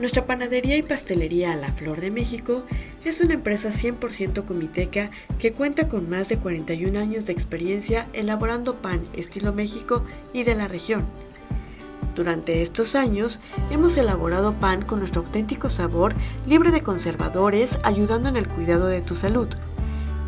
Nuestra 0.00 0.26
panadería 0.26 0.78
y 0.78 0.82
pastelería 0.82 1.54
La 1.56 1.70
Flor 1.70 2.00
de 2.00 2.10
México 2.10 2.64
es 3.04 3.20
una 3.20 3.34
empresa 3.34 3.68
100% 3.68 4.46
comiteca 4.46 5.10
que 5.38 5.52
cuenta 5.52 5.90
con 5.90 6.08
más 6.08 6.30
de 6.30 6.38
41 6.38 6.98
años 6.98 7.26
de 7.26 7.34
experiencia 7.34 8.08
elaborando 8.14 8.76
pan 8.76 9.02
estilo 9.12 9.52
México 9.52 10.02
y 10.32 10.44
de 10.44 10.54
la 10.54 10.68
región. 10.68 11.04
Durante 12.16 12.62
estos 12.62 12.94
años 12.94 13.40
hemos 13.70 13.98
elaborado 13.98 14.58
pan 14.58 14.80
con 14.80 15.00
nuestro 15.00 15.20
auténtico 15.20 15.68
sabor, 15.68 16.14
libre 16.46 16.70
de 16.70 16.82
conservadores, 16.82 17.78
ayudando 17.82 18.30
en 18.30 18.36
el 18.36 18.48
cuidado 18.48 18.86
de 18.86 19.02
tu 19.02 19.14
salud. 19.14 19.48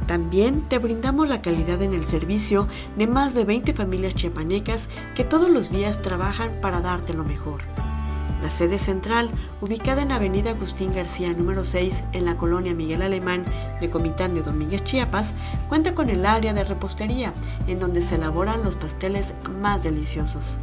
También 0.07 0.69
te 0.69 0.77
brindamos 0.77 1.31
la 1.31 1.41
calidad 1.41 1.81
en 1.81 1.95
el 1.95 2.05
servicio 2.05 2.69
de 2.99 3.07
más 3.07 3.33
de 3.35 3.47
20 3.47 3.73
familias 3.73 4.15
chiapanecas 4.15 4.91
que 5.15 5.25
todos 5.25 5.49
los 5.49 5.71
días 5.71 6.03
trabajan 6.03 6.61
para 6.61 6.83
darte 6.83 7.15
lo 7.15 7.25
mejor. 7.25 7.63
La 8.43 8.51
sede 8.51 8.81
central, 8.81 9.31
ubicada 9.61 10.03
en 10.03 10.11
Avenida 10.11 10.51
Agustín 10.51 10.93
García 10.93 11.33
número 11.33 11.65
6 11.65 12.03
en 12.13 12.25
la 12.25 12.37
colonia 12.37 12.75
Miguel 12.75 13.03
Alemán 13.03 13.45
de 13.81 13.89
Comitán 13.89 14.35
de 14.35 14.43
Domínguez, 14.43 14.83
Chiapas, 14.83 15.35
cuenta 15.69 15.95
con 15.95 16.11
el 16.11 16.27
área 16.27 16.53
de 16.53 16.65
repostería, 16.65 17.33
en 17.69 17.79
donde 17.79 18.03
se 18.03 18.17
elaboran 18.17 18.65
los 18.65 18.75
pasteles 18.75 19.35
más 19.61 19.85
deliciosos. 19.85 20.59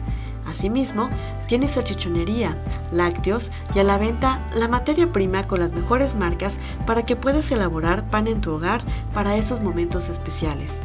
Asimismo, 0.46 1.10
tiene 1.48 1.70
salchichonería, 1.70 2.62
lácteos 2.92 3.50
y 3.74 3.80
a 3.80 3.84
la 3.86 3.98
venta 3.98 4.46
la 4.55 4.68
materia 4.68 5.12
prima 5.14 5.46
con 5.46 5.62
las 5.62 5.72
mejores 5.72 6.16
marcas 6.16 6.60
para 6.86 7.05
que 7.05 7.16
puedas 7.16 7.50
elaborar 7.52 8.10
pan 8.10 8.27
en 8.27 8.41
tu 8.41 8.52
hogar 8.52 8.84
para 9.14 9.38
esos 9.38 9.62
momentos 9.62 10.10
especiales. 10.10 10.82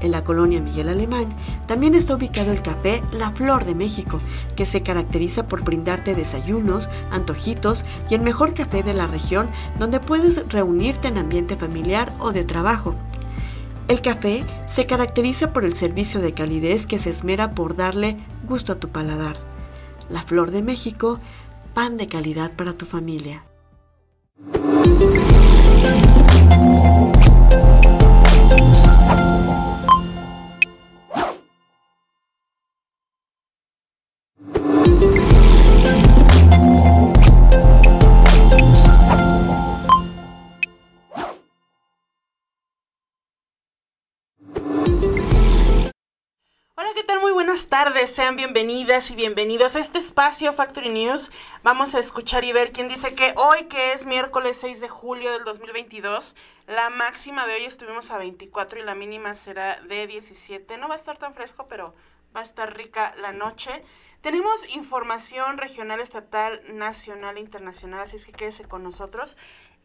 En 0.00 0.10
la 0.12 0.24
colonia 0.24 0.60
Miguel 0.60 0.88
Alemán 0.88 1.28
también 1.66 1.94
está 1.94 2.14
ubicado 2.14 2.52
el 2.52 2.62
café 2.62 3.02
La 3.12 3.30
Flor 3.30 3.64
de 3.64 3.74
México, 3.74 4.20
que 4.54 4.66
se 4.66 4.82
caracteriza 4.82 5.46
por 5.46 5.64
brindarte 5.64 6.14
desayunos, 6.14 6.90
antojitos 7.10 7.84
y 8.10 8.14
el 8.14 8.20
mejor 8.20 8.54
café 8.54 8.82
de 8.82 8.94
la 8.94 9.06
región 9.06 9.48
donde 9.78 10.00
puedes 10.00 10.46
reunirte 10.48 11.08
en 11.08 11.18
ambiente 11.18 11.56
familiar 11.56 12.12
o 12.20 12.32
de 12.32 12.44
trabajo. 12.44 12.94
El 13.88 14.00
café 14.00 14.44
se 14.66 14.86
caracteriza 14.86 15.52
por 15.52 15.64
el 15.64 15.74
servicio 15.76 16.20
de 16.20 16.32
calidez 16.32 16.86
que 16.86 16.98
se 16.98 17.10
esmera 17.10 17.52
por 17.52 17.76
darle 17.76 18.16
gusto 18.46 18.72
a 18.72 18.80
tu 18.80 18.88
paladar. 18.88 19.36
La 20.10 20.22
Flor 20.22 20.50
de 20.50 20.62
México, 20.62 21.20
pan 21.72 21.96
de 21.96 22.08
calidad 22.08 22.52
para 22.54 22.72
tu 22.72 22.84
familia. 22.84 23.44
Tardes, 47.68 48.14
sean 48.14 48.36
bienvenidas 48.36 49.10
y 49.10 49.16
bienvenidos 49.16 49.74
a 49.74 49.80
este 49.80 49.98
espacio 49.98 50.52
Factory 50.52 50.88
News. 50.88 51.32
Vamos 51.64 51.94
a 51.94 51.98
escuchar 51.98 52.44
y 52.44 52.52
ver 52.52 52.70
quién 52.70 52.86
dice 52.86 53.14
que 53.14 53.34
hoy, 53.36 53.64
que 53.64 53.92
es 53.92 54.06
miércoles 54.06 54.58
6 54.60 54.80
de 54.80 54.88
julio 54.88 55.32
del 55.32 55.44
2022, 55.44 56.36
la 56.68 56.90
máxima 56.90 57.46
de 57.46 57.54
hoy 57.54 57.64
estuvimos 57.64 58.10
a 58.12 58.18
24 58.18 58.78
y 58.78 58.82
la 58.84 58.94
mínima 58.94 59.34
será 59.34 59.80
de 59.80 60.06
17. 60.06 60.78
No 60.78 60.88
va 60.88 60.94
a 60.94 60.98
estar 60.98 61.18
tan 61.18 61.34
fresco, 61.34 61.66
pero 61.68 61.94
va 62.34 62.40
a 62.40 62.44
estar 62.44 62.76
rica 62.76 63.14
la 63.18 63.32
noche. 63.32 63.82
Tenemos 64.20 64.74
información 64.74 65.58
regional, 65.58 66.00
estatal, 66.00 66.60
nacional 66.72 67.36
e 67.36 67.40
internacional, 67.40 68.00
así 68.00 68.16
es 68.16 68.26
que 68.26 68.32
quédese 68.32 68.64
con 68.64 68.84
nosotros. 68.84 69.36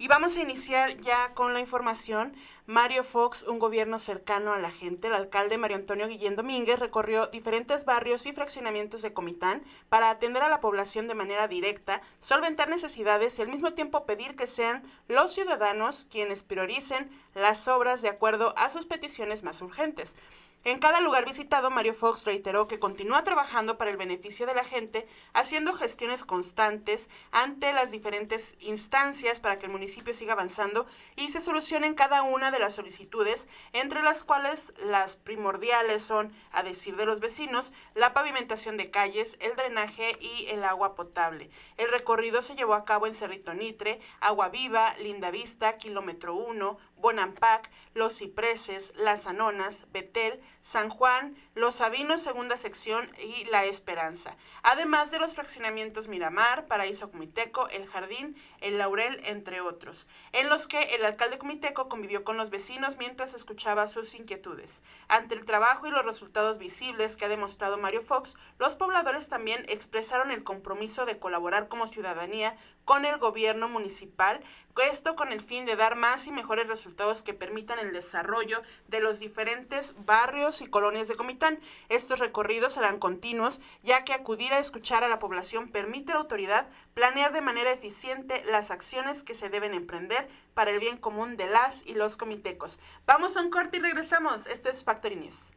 Y 0.01 0.07
vamos 0.07 0.35
a 0.35 0.41
iniciar 0.41 0.99
ya 0.99 1.35
con 1.35 1.53
la 1.53 1.59
información. 1.59 2.35
Mario 2.65 3.03
Fox, 3.03 3.43
un 3.43 3.59
gobierno 3.59 3.99
cercano 3.99 4.51
a 4.51 4.57
la 4.57 4.71
gente, 4.71 5.09
el 5.09 5.13
alcalde 5.13 5.59
Mario 5.59 5.77
Antonio 5.77 6.07
Guillén 6.07 6.35
Domínguez 6.35 6.79
recorrió 6.79 7.27
diferentes 7.27 7.85
barrios 7.85 8.25
y 8.25 8.31
fraccionamientos 8.31 9.03
de 9.03 9.13
Comitán 9.13 9.61
para 9.89 10.09
atender 10.09 10.41
a 10.41 10.49
la 10.49 10.59
población 10.59 11.07
de 11.07 11.13
manera 11.13 11.47
directa, 11.47 12.01
solventar 12.19 12.67
necesidades 12.67 13.37
y 13.37 13.43
al 13.43 13.49
mismo 13.49 13.73
tiempo 13.73 14.07
pedir 14.07 14.35
que 14.35 14.47
sean 14.47 14.81
los 15.07 15.35
ciudadanos 15.35 16.07
quienes 16.09 16.41
prioricen 16.41 17.11
las 17.35 17.67
obras 17.67 18.01
de 18.01 18.09
acuerdo 18.09 18.55
a 18.57 18.71
sus 18.71 18.87
peticiones 18.87 19.43
más 19.43 19.61
urgentes. 19.61 20.15
En 20.63 20.77
cada 20.77 21.01
lugar 21.01 21.25
visitado, 21.25 21.71
Mario 21.71 21.95
Fox 21.95 22.23
reiteró 22.23 22.67
que 22.67 22.77
continúa 22.77 23.23
trabajando 23.23 23.79
para 23.79 23.89
el 23.89 23.97
beneficio 23.97 24.45
de 24.45 24.53
la 24.53 24.63
gente, 24.63 25.07
haciendo 25.33 25.73
gestiones 25.73 26.23
constantes 26.23 27.09
ante 27.31 27.73
las 27.73 27.89
diferentes 27.89 28.55
instancias 28.59 29.39
para 29.39 29.57
que 29.57 29.65
el 29.65 29.71
municipio 29.71 30.13
siga 30.13 30.33
avanzando 30.33 30.85
y 31.15 31.29
se 31.29 31.41
solucionen 31.41 31.95
cada 31.95 32.21
una 32.21 32.51
de 32.51 32.59
las 32.59 32.75
solicitudes, 32.75 33.47
entre 33.73 34.03
las 34.03 34.23
cuales 34.23 34.75
las 34.85 35.15
primordiales 35.15 36.03
son, 36.03 36.31
a 36.51 36.61
decir 36.61 36.95
de 36.95 37.07
los 37.07 37.21
vecinos, 37.21 37.73
la 37.95 38.13
pavimentación 38.13 38.77
de 38.77 38.91
calles, 38.91 39.37
el 39.39 39.55
drenaje 39.55 40.15
y 40.19 40.45
el 40.51 40.63
agua 40.63 40.93
potable. 40.93 41.49
El 41.77 41.89
recorrido 41.89 42.43
se 42.43 42.55
llevó 42.55 42.75
a 42.75 42.85
cabo 42.85 43.07
en 43.07 43.15
Cerrito 43.15 43.55
Nitre, 43.55 43.99
Agua 44.19 44.49
Viva, 44.49 44.93
Linda 44.99 45.31
Vista, 45.31 45.79
Kilómetro 45.79 46.35
1, 46.35 46.77
Bonampac, 47.01 47.69
Los 47.93 48.17
Cipreses, 48.19 48.93
Las 48.95 49.27
Anonas, 49.27 49.85
Betel, 49.91 50.39
San 50.61 50.89
Juan, 50.89 51.35
Los 51.55 51.75
Sabinos, 51.75 52.21
segunda 52.21 52.55
sección 52.55 53.09
y 53.19 53.45
La 53.45 53.65
Esperanza. 53.65 54.37
Además 54.63 55.11
de 55.11 55.19
los 55.19 55.35
fraccionamientos 55.35 56.07
Miramar, 56.07 56.67
Paraíso 56.67 57.09
Comiteco, 57.09 57.67
El 57.69 57.87
Jardín, 57.87 58.35
El 58.59 58.77
Laurel, 58.77 59.19
entre 59.25 59.61
otros, 59.61 60.07
en 60.31 60.49
los 60.49 60.67
que 60.67 60.81
el 60.95 61.03
alcalde 61.03 61.37
Comiteco 61.37 61.89
convivió 61.89 62.23
con 62.23 62.37
los 62.37 62.49
vecinos 62.49 62.97
mientras 62.97 63.33
escuchaba 63.33 63.87
sus 63.87 64.13
inquietudes. 64.13 64.83
Ante 65.07 65.35
el 65.35 65.45
trabajo 65.45 65.87
y 65.87 65.91
los 65.91 66.05
resultados 66.05 66.57
visibles 66.57 67.15
que 67.15 67.25
ha 67.25 67.29
demostrado 67.29 67.77
Mario 67.77 68.01
Fox, 68.01 68.35
los 68.59 68.75
pobladores 68.75 69.27
también 69.27 69.65
expresaron 69.67 70.31
el 70.31 70.43
compromiso 70.43 71.05
de 71.05 71.17
colaborar 71.17 71.67
como 71.67 71.87
ciudadanía 71.87 72.55
con 72.91 73.05
el 73.05 73.19
gobierno 73.19 73.69
municipal, 73.69 74.41
esto 74.83 75.15
con 75.15 75.31
el 75.31 75.39
fin 75.39 75.65
de 75.65 75.77
dar 75.77 75.95
más 75.95 76.27
y 76.27 76.31
mejores 76.31 76.67
resultados 76.67 77.23
que 77.23 77.33
permitan 77.33 77.79
el 77.79 77.93
desarrollo 77.93 78.61
de 78.89 78.99
los 78.99 79.19
diferentes 79.19 79.95
barrios 80.05 80.61
y 80.61 80.67
colonias 80.67 81.07
de 81.07 81.15
Comitán. 81.15 81.57
Estos 81.87 82.19
recorridos 82.19 82.73
serán 82.73 82.99
continuos, 82.99 83.61
ya 83.81 84.03
que 84.03 84.11
acudir 84.11 84.51
a 84.51 84.59
escuchar 84.59 85.05
a 85.05 85.07
la 85.07 85.19
población 85.19 85.69
permite 85.69 86.11
a 86.11 86.15
la 86.15 86.21
autoridad 86.21 86.67
planear 86.93 87.31
de 87.31 87.39
manera 87.39 87.71
eficiente 87.71 88.43
las 88.43 88.71
acciones 88.71 89.23
que 89.23 89.35
se 89.35 89.47
deben 89.47 89.73
emprender 89.73 90.27
para 90.53 90.71
el 90.71 90.81
bien 90.81 90.97
común 90.97 91.37
de 91.37 91.47
las 91.47 91.85
y 91.85 91.93
los 91.93 92.17
comitecos. 92.17 92.77
Vamos 93.05 93.37
a 93.37 93.41
un 93.41 93.51
corte 93.51 93.77
y 93.77 93.79
regresamos. 93.79 94.47
Esto 94.47 94.69
es 94.69 94.83
Factory 94.83 95.15
News. 95.15 95.53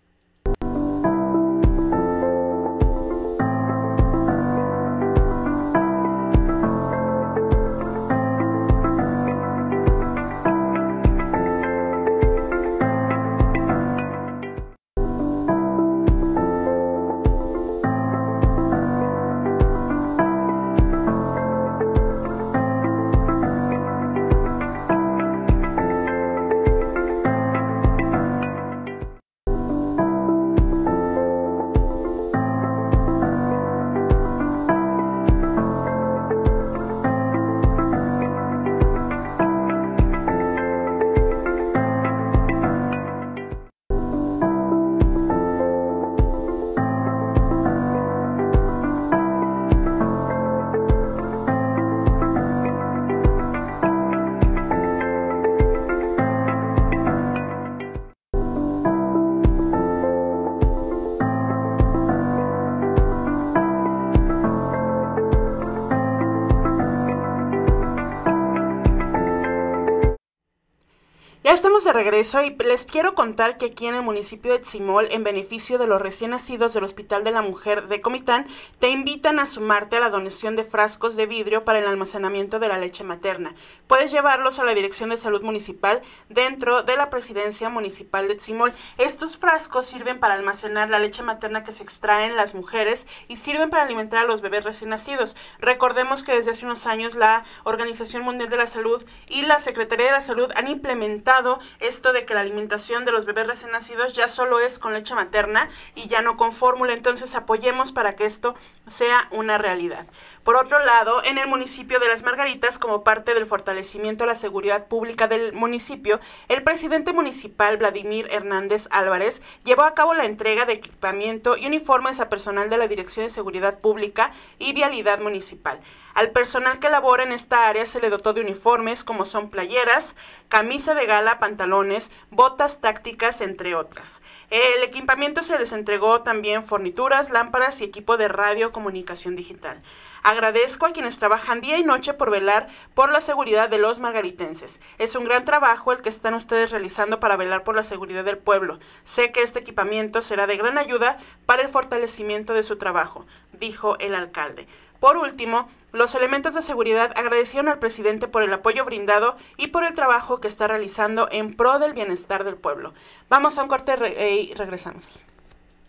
Estamos 71.55 71.85
de 71.85 71.93
regreso 71.93 72.43
y 72.43 72.51
les 72.65 72.85
quiero 72.85 73.15
contar 73.15 73.57
que 73.57 73.67
aquí 73.67 73.87
en 73.87 73.95
el 73.95 74.03
municipio 74.03 74.53
de 74.53 74.59
Tzimol, 74.59 75.07
en 75.13 75.23
beneficio 75.23 75.79
de 75.79 75.87
los 75.87 76.03
recién 76.03 76.33
nacidos 76.33 76.75
del 76.75 76.83
Hospital 76.83 77.23
de 77.23 77.31
la 77.31 77.43
Mujer 77.43 77.87
de 77.87 78.01
Comitán, 78.01 78.45
te 78.81 78.91
invitan 78.91 79.39
a 79.39 79.47
sumarte 79.47 79.97
a 79.97 80.01
la 80.01 80.11
donación 80.11 80.57
de 80.57 80.65
frascos 80.65 81.15
de 81.15 81.27
vidrio 81.27 81.65
para 81.65 81.79
el 81.79 81.87
almacenamiento 81.87 82.59
de 82.59 82.67
la 82.67 82.79
leche 82.79 83.05
materna. 83.05 83.55
Puedes 83.87 84.11
llevarlos 84.11 84.59
a 84.59 84.65
la 84.65 84.75
Dirección 84.75 85.11
de 85.11 85.17
Salud 85.17 85.43
Municipal 85.43 86.01
dentro 86.29 86.83
de 86.83 86.97
la 86.97 87.09
Presidencia 87.09 87.69
Municipal 87.69 88.27
de 88.27 88.35
Tzimol. 88.35 88.73
Estos 88.99 89.37
frascos 89.37 89.87
sirven 89.87 90.19
para 90.19 90.35
almacenar 90.35 90.91
la 90.91 90.99
leche 90.99 91.23
materna 91.23 91.63
que 91.63 91.71
se 91.71 91.85
extrae 91.85 92.27
en 92.27 92.35
las 92.35 92.55
mujeres 92.55 93.07
y 93.29 93.37
sirven 93.37 93.71
para 93.71 93.85
alimentar 93.85 94.25
a 94.25 94.29
los 94.29 94.41
bebés 94.41 94.65
recién 94.65 94.91
nacidos. 94.91 95.37
Recordemos 95.61 96.25
que 96.25 96.35
desde 96.35 96.51
hace 96.51 96.67
unos 96.67 96.89
años 96.89 97.15
la 97.15 97.45
Organización 97.63 98.25
Mundial 98.25 98.51
de 98.51 98.57
la 98.57 98.67
Salud 98.67 99.05
y 99.29 99.43
la 99.43 99.61
Secretaría 99.61 100.07
de 100.07 100.13
la 100.13 100.21
Salud 100.21 100.51
han 100.57 100.67
implementado 100.67 101.44
esto 101.81 102.13
de 102.13 102.25
que 102.25 102.35
la 102.35 102.41
alimentación 102.41 103.05
de 103.05 103.13
los 103.13 103.25
bebés 103.25 103.47
recién 103.47 103.73
nacidos 103.73 104.13
ya 104.13 104.29
solo 104.29 104.61
es 104.61 104.79
con 104.79 104.95
leche 104.95 105.15
materna 105.15 105.69
y 105.95 106.07
ya 106.09 106.23
no 106.23 106.37
con 106.37 106.53
fórmula, 106.53 106.93
entonces 106.93 107.35
apoyemos 107.35 107.93
para 107.93 108.15
que 108.15 108.25
esto 108.25 108.55
sea 108.87 109.29
una 109.31 109.59
realidad. 109.59 110.07
Por 110.43 110.57
otro 110.57 110.79
lado, 110.79 111.25
en 111.25 111.39
el 111.39 111.49
municipio 111.49 112.01
de 112.01 112.09
Las 112.09 112.23
Margaritas, 112.23 112.79
como 112.79 113.03
parte 113.03 113.33
del 113.33 113.47
fortalecimiento 113.47 114.25
de 114.25 114.29
la 114.29 114.35
seguridad 114.35 114.89
pública 114.89 115.27
del 115.27 115.55
municipio, 115.55 116.21
el 116.49 116.63
presidente 116.63 117.13
municipal 117.13 117.79
Vladimir 117.79 118.29
Hernández 118.31 118.89
Álvarez 118.91 119.41
llevó 119.65 119.83
a 119.83 119.95
cabo 119.95 120.13
la 120.13 120.27
entrega 120.27 120.67
de 120.67 120.75
equipamiento 120.75 121.57
y 121.57 121.67
uniformes 121.67 122.21
a 122.21 122.29
personal 122.29 122.69
de 122.69 122.77
la 122.77 122.89
Dirección 122.89 123.25
de 123.25 123.31
Seguridad 123.31 123.79
Pública 123.79 124.33
y 124.59 124.75
Vialidad 124.75 125.21
Municipal. 125.21 125.81
Al 126.15 126.31
personal 126.31 126.79
que 126.79 126.91
labora 126.91 127.25
en 127.25 127.33
esta 127.33 127.69
área 127.69 127.85
se 127.85 128.01
le 128.01 128.09
dotó 128.09 128.33
de 128.33 128.41
uniformes 128.41 129.03
como 129.03 129.27
son 129.27 129.51
playeras, 129.51 130.15
camisa 130.49 130.95
de 130.95 131.07
gala, 131.07 131.39
pantalones, 131.39 132.13
botas 132.31 132.81
tácticas, 132.81 133.41
entre 133.41 133.75
otras. 133.75 134.23
El 134.51 134.85
equipamiento 134.85 135.43
se 135.43 135.59
les 135.59 135.73
entregó 135.73 136.23
también 136.23 136.63
fornituras, 136.63 137.31
lámparas 137.31 137.81
y 137.81 137.85
equipo 137.85 138.17
de 138.17 138.29
radio 138.29 138.71
comunicación 138.71 139.35
digital. 139.35 139.83
Agradezco 140.23 140.87
a 140.87 140.93
quienes 140.93 141.19
trabajan 141.19 141.61
día 141.61 141.79
y 141.79 141.83
noche 141.83 142.15
por 142.15 142.31
velar 142.31 142.69
por 142.95 143.11
la 143.11 143.21
seguridad 143.21 143.69
de 143.69 143.79
los 143.79 143.99
margaritenses. 143.99 144.81
Es 144.99 145.17
un 145.17 145.25
gran 145.25 145.45
trabajo 145.45 145.93
el 145.93 146.01
que 146.01 146.09
están 146.09 146.35
ustedes 146.35 146.71
realizando 146.71 147.19
para 147.19 147.37
velar 147.37 147.65
por 147.65 147.75
la 147.75 147.83
seguridad 147.83 148.25
del 148.25 148.39
pueblo. 148.39 148.79
Sé 149.03 149.33
que 149.33 149.43
este 149.43 149.59
equipamiento 149.59 150.23
será 150.23 150.47
de 150.47 150.57
gran 150.57 150.79
ayuda 150.79 151.19
para 151.45 151.63
el 151.63 151.69
fortalecimiento 151.69 152.55
de 152.55 152.63
su 152.63 152.77
trabajo, 152.77 153.27
dijo 153.53 153.99
el 153.99 154.15
alcalde. 154.15 154.69
Por 155.01 155.17
último, 155.17 155.69
los 155.93 156.15
elementos 156.15 156.55
de 156.55 156.63
seguridad 156.63 157.13
agradecieron 157.17 157.69
al 157.69 157.79
presidente 157.79 158.29
por 158.29 158.43
el 158.43 158.53
apoyo 158.53 158.85
brindado 158.85 159.37
y 159.57 159.69
por 159.69 159.85
el 159.85 159.95
trabajo 159.95 160.41
que 160.41 160.49
está 160.49 160.67
realizando 160.67 161.29
en 161.31 161.55
pro 161.55 161.79
del 161.79 161.93
bienestar 161.93 162.45
del 162.45 162.57
pueblo. 162.57 162.95
Vamos 163.29 163.59
a 163.59 163.63
un 163.63 163.69
corte 163.69 163.95
eh, 164.03 164.41
y 164.51 164.55
regresamos. 164.55 165.21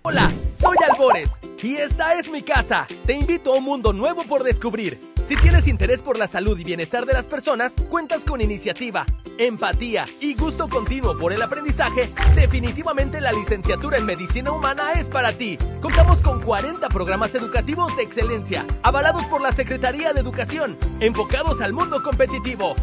Hola, 0.02 0.32
soy 0.54 0.78
Albores 0.88 1.40
y 1.64 1.78
esta 1.78 2.14
es 2.14 2.30
mi 2.30 2.44
casa. 2.44 2.86
Te 3.08 3.14
invito 3.14 3.54
a 3.54 3.58
un 3.58 3.64
mundo 3.64 3.92
nuevo 3.92 4.24
por 4.24 4.44
descubrir. 4.44 5.15
Si 5.26 5.36
tienes 5.38 5.68
interés 5.68 6.02
por 6.04 6.20
la 6.20 6.28
salud 6.28 6.58
y 6.60 6.64
bienestar 6.64 7.06
de 7.06 7.14
las 7.14 7.26
personas, 7.26 7.74
cuentas 7.90 8.24
con 8.24 8.42
iniciativa, 8.42 9.06
empatía 9.40 10.06
y 10.22 10.36
gusto 10.36 10.70
continuo 10.70 11.18
por 11.18 11.34
el 11.34 11.42
aprendizaje, 11.42 12.12
definitivamente 12.36 13.20
la 13.20 13.32
licenciatura 13.32 13.98
en 13.98 14.06
medicina 14.06 14.52
humana 14.52 14.94
es 14.94 15.10
para 15.10 15.34
ti. 15.34 15.58
Contamos 15.82 16.22
con 16.22 16.42
40 16.42 16.90
programas 16.90 17.34
educativos 17.34 17.98
de 17.98 18.04
excelencia, 18.04 18.66
avalados 18.84 19.26
por 19.26 19.42
la 19.42 19.52
Secretaría 19.52 20.14
de 20.14 20.22
Educación, 20.22 20.78
enfocados 21.00 21.60
al 21.60 21.74
mundo 21.74 22.04
competitivo. 22.04 22.76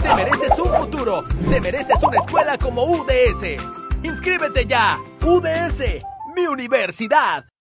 Te 0.00 0.14
mereces 0.14 0.56
un 0.58 0.72
futuro, 0.72 1.24
te 1.50 1.60
mereces 1.60 2.00
una 2.02 2.18
escuela 2.18 2.58
como 2.58 2.84
UDS. 2.84 3.60
¡Inscríbete 4.04 4.66
ya! 4.66 4.98
UDS 5.20 5.82
mi 6.34 6.46
universidad. 6.46 7.51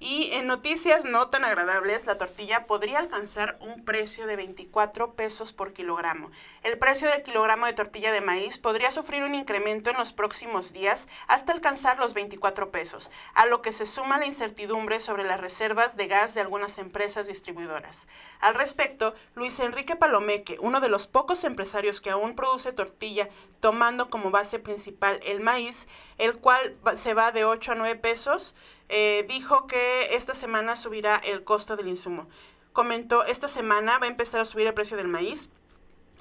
Y 0.00 0.30
en 0.34 0.46
noticias 0.46 1.04
no 1.04 1.28
tan 1.28 1.44
agradables, 1.44 2.06
la 2.06 2.16
tortilla 2.16 2.66
podría 2.66 3.00
alcanzar 3.00 3.58
un 3.60 3.84
precio 3.84 4.28
de 4.28 4.36
24 4.36 5.14
pesos 5.14 5.52
por 5.52 5.72
kilogramo. 5.72 6.30
El 6.62 6.78
precio 6.78 7.08
del 7.08 7.24
kilogramo 7.24 7.66
de 7.66 7.72
tortilla 7.72 8.12
de 8.12 8.20
maíz 8.20 8.58
podría 8.58 8.92
sufrir 8.92 9.24
un 9.24 9.34
incremento 9.34 9.90
en 9.90 9.96
los 9.96 10.12
próximos 10.12 10.72
días 10.72 11.08
hasta 11.26 11.52
alcanzar 11.52 11.98
los 11.98 12.14
24 12.14 12.70
pesos, 12.70 13.10
a 13.34 13.46
lo 13.46 13.60
que 13.60 13.72
se 13.72 13.86
suma 13.86 14.18
la 14.18 14.26
incertidumbre 14.26 15.00
sobre 15.00 15.24
las 15.24 15.40
reservas 15.40 15.96
de 15.96 16.06
gas 16.06 16.32
de 16.34 16.42
algunas 16.42 16.78
empresas 16.78 17.26
distribuidoras. 17.26 18.06
Al 18.38 18.54
respecto, 18.54 19.14
Luis 19.34 19.58
Enrique 19.58 19.96
Palomeque, 19.96 20.58
uno 20.60 20.80
de 20.80 20.90
los 20.90 21.08
pocos 21.08 21.42
empresarios 21.42 22.00
que 22.00 22.10
aún 22.10 22.36
produce 22.36 22.72
tortilla 22.72 23.28
tomando 23.58 24.08
como 24.10 24.30
base 24.30 24.60
principal 24.60 25.18
el 25.24 25.40
maíz, 25.40 25.88
el 26.18 26.38
cual 26.38 26.76
se 26.94 27.14
va 27.14 27.32
de 27.32 27.44
8 27.44 27.72
a 27.72 27.74
9 27.74 27.96
pesos, 27.96 28.54
eh, 28.88 29.24
dijo 29.28 29.66
que 29.66 30.14
esta 30.14 30.34
semana 30.34 30.76
subirá 30.76 31.16
el 31.16 31.44
costo 31.44 31.76
del 31.76 31.88
insumo. 31.88 32.28
Comentó, 32.72 33.24
esta 33.24 33.48
semana 33.48 33.98
va 33.98 34.06
a 34.06 34.10
empezar 34.10 34.40
a 34.40 34.44
subir 34.44 34.66
el 34.66 34.74
precio 34.74 34.96
del 34.96 35.08
maíz, 35.08 35.50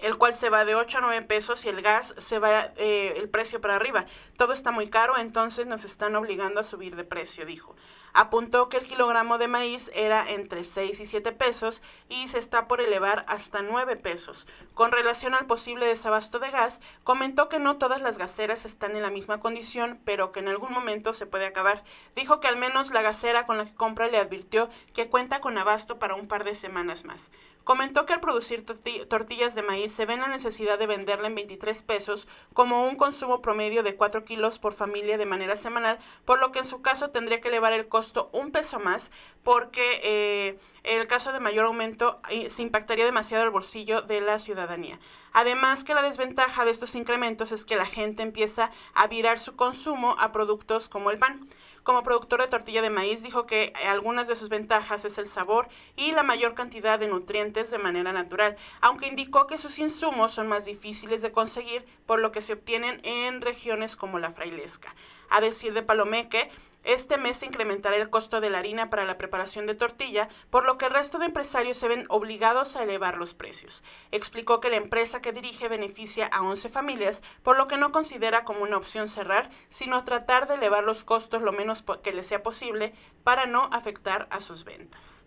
el 0.02 0.18
cual 0.18 0.34
se 0.34 0.50
va 0.50 0.66
de 0.66 0.76
8 0.76 1.00
a 1.00 1.02
9 1.02 1.22
pesos 1.24 1.66
y 1.66 1.70
el 1.70 1.82
gas 1.82 2.14
se 2.18 2.40
va 2.40 2.72
eh, 2.78 3.14
el 3.18 3.30
precio 3.30 3.62
para 3.62 3.76
arriba. 3.76 4.06
Todo 4.38 4.54
está 4.54 4.72
muy 4.72 4.88
caro, 4.88 5.18
entonces 5.18 5.66
nos 5.66 5.86
están 5.86 6.16
obligando 6.16 6.60
a 6.60 6.64
subir 6.64 6.96
de 6.96 7.04
precio, 7.04 7.46
dijo. 7.46 7.76
Apuntó 8.20 8.68
que 8.68 8.78
el 8.78 8.88
kilogramo 8.88 9.38
de 9.38 9.48
maíz 9.48 9.92
era 9.94 10.28
entre 10.28 10.64
6 10.64 11.02
y 11.02 11.06
7 11.06 11.34
pesos 11.34 11.84
y 12.10 12.28
se 12.28 12.40
está 12.40 12.68
por 12.68 12.82
elevar 12.82 13.24
hasta 13.28 13.62
9 13.62 13.96
pesos. 13.96 14.48
Con 14.74 14.92
relación 14.92 15.36
al 15.36 15.46
posible 15.46 15.86
desabasto 15.86 16.40
de 16.40 16.50
gas, 16.50 16.82
comentó 17.04 17.48
que 17.48 17.60
no 17.60 17.78
todas 17.78 18.02
las 18.02 18.18
gaseras 18.18 18.66
están 18.66 18.96
en 18.96 19.04
la 19.04 19.12
misma 19.12 19.40
condición, 19.40 20.00
pero 20.04 20.32
que 20.32 20.40
en 20.40 20.48
algún 20.48 20.72
momento 20.72 21.14
se 21.14 21.28
puede 21.28 21.46
acabar. 21.46 21.84
Dijo 22.16 22.40
que 22.40 22.48
al 22.48 22.58
menos 22.58 22.90
la 22.90 23.04
gasera 23.04 23.46
con 23.46 23.60
la 23.60 23.66
que 23.66 23.76
compra 23.76 24.08
le 24.08 24.18
advirtió 24.18 24.68
que 24.96 25.10
cuenta 25.10 25.40
con 25.40 25.60
abasto 25.60 26.00
para 26.00 26.16
un 26.16 26.28
par 26.28 26.44
de 26.44 26.56
semanas 26.56 27.06
más. 27.06 27.30
Comentó 27.64 28.06
que 28.06 28.14
al 28.14 28.22
producir 28.22 28.66
tortillas 28.66 29.54
de 29.54 29.62
maíz 29.62 29.92
se 29.92 30.06
ve 30.06 30.16
la 30.16 30.30
necesidad 30.30 30.80
de 30.80 30.88
venderla 30.88 31.28
en 31.28 31.36
23 31.36 31.84
pesos 31.84 32.30
como 32.54 32.88
un 32.88 32.96
consumo 32.96 33.42
promedio 33.42 33.84
de 33.84 33.98
4 33.98 34.24
kilos 34.24 34.58
por 34.58 34.72
familia 34.72 35.18
de 35.18 35.26
manera 35.26 35.58
semanal, 35.58 36.00
por 36.24 36.40
lo 36.40 36.54
que 36.54 36.60
en 36.60 36.66
su 36.66 36.82
caso 36.82 37.10
tendría 37.10 37.42
que 37.42 37.50
elevar 37.50 37.74
el 37.74 37.90
costo 37.90 38.07
un 38.32 38.52
peso 38.52 38.80
más 38.80 39.12
porque 39.44 40.02
eh, 40.04 40.60
el 40.84 41.08
caso 41.08 41.32
de 41.32 41.40
mayor 41.40 41.66
aumento 41.66 42.20
eh, 42.30 42.50
se 42.50 42.62
impactaría 42.62 43.06
demasiado 43.06 43.44
el 43.44 43.50
bolsillo 43.50 44.02
de 44.02 44.22
la 44.22 44.40
ciudadanía. 44.40 45.00
Además 45.34 45.84
que 45.84 45.94
la 45.94 46.02
desventaja 46.02 46.66
de 46.66 46.72
estos 46.72 46.96
incrementos 46.96 47.52
es 47.52 47.64
que 47.64 47.76
la 47.76 47.86
gente 47.86 48.24
empieza 48.24 48.72
a 48.94 49.08
virar 49.08 49.40
su 49.40 49.56
consumo 49.56 50.16
a 50.20 50.32
productos 50.32 50.90
como 50.90 51.12
el 51.12 51.20
pan. 51.20 51.48
Como 51.84 52.04
productor 52.04 52.42
de 52.42 52.48
tortilla 52.48 52.82
de 52.82 52.90
maíz 52.90 53.24
dijo 53.24 53.46
que 53.46 53.72
algunas 53.88 54.28
de 54.28 54.36
sus 54.36 54.50
ventajas 54.50 55.06
es 55.06 55.18
el 55.18 55.26
sabor 55.26 55.70
y 55.96 56.12
la 56.12 56.24
mayor 56.24 56.54
cantidad 56.54 57.00
de 57.00 57.08
nutrientes 57.08 57.72
de 57.72 57.78
manera 57.78 58.12
natural, 58.12 58.58
aunque 58.82 59.08
indicó 59.08 59.48
que 59.48 59.58
sus 59.58 59.80
insumos 59.80 60.34
son 60.34 60.50
más 60.50 60.66
difíciles 60.66 61.22
de 61.22 61.32
conseguir 61.32 61.86
por 62.06 62.20
lo 62.20 62.34
que 62.34 62.42
se 62.42 62.52
obtienen 62.52 63.00
en 63.04 63.40
regiones 63.40 63.96
como 63.96 64.20
la 64.20 64.32
frailesca. 64.32 64.94
A 65.30 65.42
decir 65.42 65.74
de 65.74 65.84
Palomeque, 65.84 66.50
este 66.88 67.18
mes 67.18 67.44
incrementará 67.44 67.98
el 67.98 68.10
costo 68.10 68.40
de 68.40 68.50
la 68.50 68.60
harina 68.60 68.90
para 68.90 69.04
la 69.04 69.18
preparación 69.18 69.68
de 69.68 69.76
tortilla, 69.76 70.30
por 70.50 70.64
lo 70.64 70.78
que 70.78 70.86
el 70.86 70.94
resto 70.94 71.20
de 71.20 71.26
empresarios 71.26 71.76
se 71.76 71.90
ven 71.90 72.06
obligados 72.08 72.78
a 72.78 72.84
elevar 72.84 73.18
los 73.18 73.34
precios. 73.34 73.84
Explicó 74.12 74.62
que 74.62 74.70
la 74.70 74.78
empresa 74.78 75.22
que 75.22 75.34
dirige 75.34 75.68
beneficia 75.68 76.28
a 76.28 76.44
11 76.44 76.70
familias, 76.70 77.24
por 77.44 77.58
lo 77.58 77.68
que 77.68 77.76
no 77.76 77.92
considera 77.92 78.46
como 78.46 78.64
una 78.64 78.78
opción 78.78 79.10
cerrar, 79.10 79.50
sino 79.68 80.06
tratar 80.06 80.48
de 80.48 80.56
elevar 80.56 80.86
los 80.86 81.04
costos 81.04 81.42
lo 81.42 81.52
menos 81.52 81.84
que 82.02 82.14
le 82.14 82.24
sea 82.24 82.42
posible 82.42 82.94
para 83.26 83.48
no 83.48 83.70
afectar 83.74 84.28
a 84.32 84.40
sus 84.40 84.64
ventas. 84.64 85.27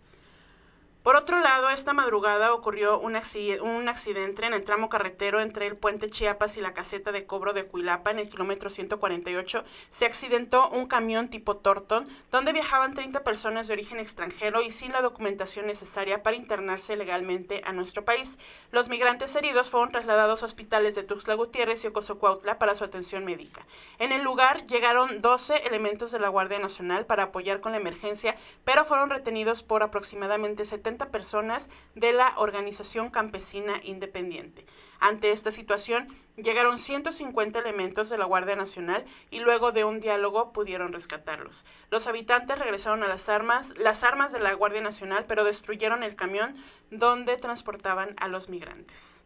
Por 1.03 1.15
otro 1.15 1.39
lado, 1.39 1.71
esta 1.71 1.93
madrugada 1.93 2.53
ocurrió 2.53 2.99
un, 2.99 3.15
accidente 3.15 4.45
en 4.45 4.53
el 4.53 4.63
tramo 4.63 4.87
carretero 4.87 5.41
entre 5.41 5.65
el 5.65 5.75
puente 5.75 6.11
Chiapas 6.11 6.57
y 6.57 6.61
la 6.61 6.75
caseta 6.75 7.11
de 7.11 7.25
cobro 7.25 7.53
de 7.53 7.65
Cuilapa 7.65 8.11
en 8.11 8.19
el 8.19 8.29
kilómetro 8.29 8.69
148. 8.69 9.63
Se 9.89 10.05
accidentó 10.05 10.69
un 10.69 10.85
camión 10.85 11.29
tipo 11.29 11.57
Torton 11.57 12.07
donde 12.29 12.53
viajaban 12.53 12.93
30 12.93 13.23
personas 13.23 13.67
de 13.67 13.73
origen 13.73 13.97
extranjero 13.97 14.61
y 14.61 14.69
sin 14.69 14.91
la 14.91 15.01
documentación 15.01 15.65
necesaria 15.65 16.21
para 16.21 16.37
internarse 16.37 16.95
legalmente 16.95 17.63
a 17.65 17.73
nuestro 17.73 18.05
país. 18.05 18.37
Los 18.69 18.87
migrantes 18.87 19.35
heridos 19.35 19.71
fueron 19.71 19.89
trasladados 19.89 20.43
a 20.43 20.45
hospitales 20.45 20.93
de 20.93 21.01
Tuxtla 21.01 21.33
Gutiérrez 21.33 21.83
y 21.83 21.87
Ocosocuautla 21.87 22.59
para 22.59 22.75
su 22.75 22.83
atención 22.83 23.25
médica. 23.25 23.65
En 23.97 24.11
el 24.11 24.21
lugar 24.21 24.65
llegaron 24.65 25.19
12 25.19 25.65
elementos 25.65 26.11
de 26.11 26.19
la 26.19 26.29
Guardia 26.29 26.59
Nacional 26.59 27.07
para 27.07 27.23
apoyar 27.23 27.59
con 27.59 27.71
la 27.71 27.79
emergencia, 27.79 28.35
pero 28.65 28.85
fueron 28.85 29.09
retenidos 29.09 29.63
por 29.63 29.81
aproximadamente 29.81 30.63
70 30.63 30.90
personas 30.97 31.69
de 31.95 32.13
la 32.13 32.33
Organización 32.37 33.09
Campesina 33.09 33.73
Independiente. 33.83 34.65
Ante 34.99 35.31
esta 35.31 35.49
situación, 35.49 36.07
llegaron 36.35 36.77
150 36.77 37.57
elementos 37.59 38.09
de 38.09 38.17
la 38.17 38.25
Guardia 38.25 38.55
Nacional 38.55 39.03
y 39.31 39.39
luego 39.39 39.71
de 39.71 39.83
un 39.83 39.99
diálogo 39.99 40.53
pudieron 40.53 40.93
rescatarlos. 40.93 41.65
Los 41.89 42.07
habitantes 42.07 42.59
regresaron 42.59 43.03
a 43.03 43.07
las 43.07 43.27
armas, 43.27 43.73
las 43.77 44.03
armas 44.03 44.31
de 44.31 44.39
la 44.39 44.53
Guardia 44.53 44.81
Nacional, 44.81 45.25
pero 45.27 45.43
destruyeron 45.43 46.03
el 46.03 46.15
camión 46.15 46.55
donde 46.91 47.37
transportaban 47.37 48.13
a 48.17 48.27
los 48.27 48.49
migrantes. 48.49 49.23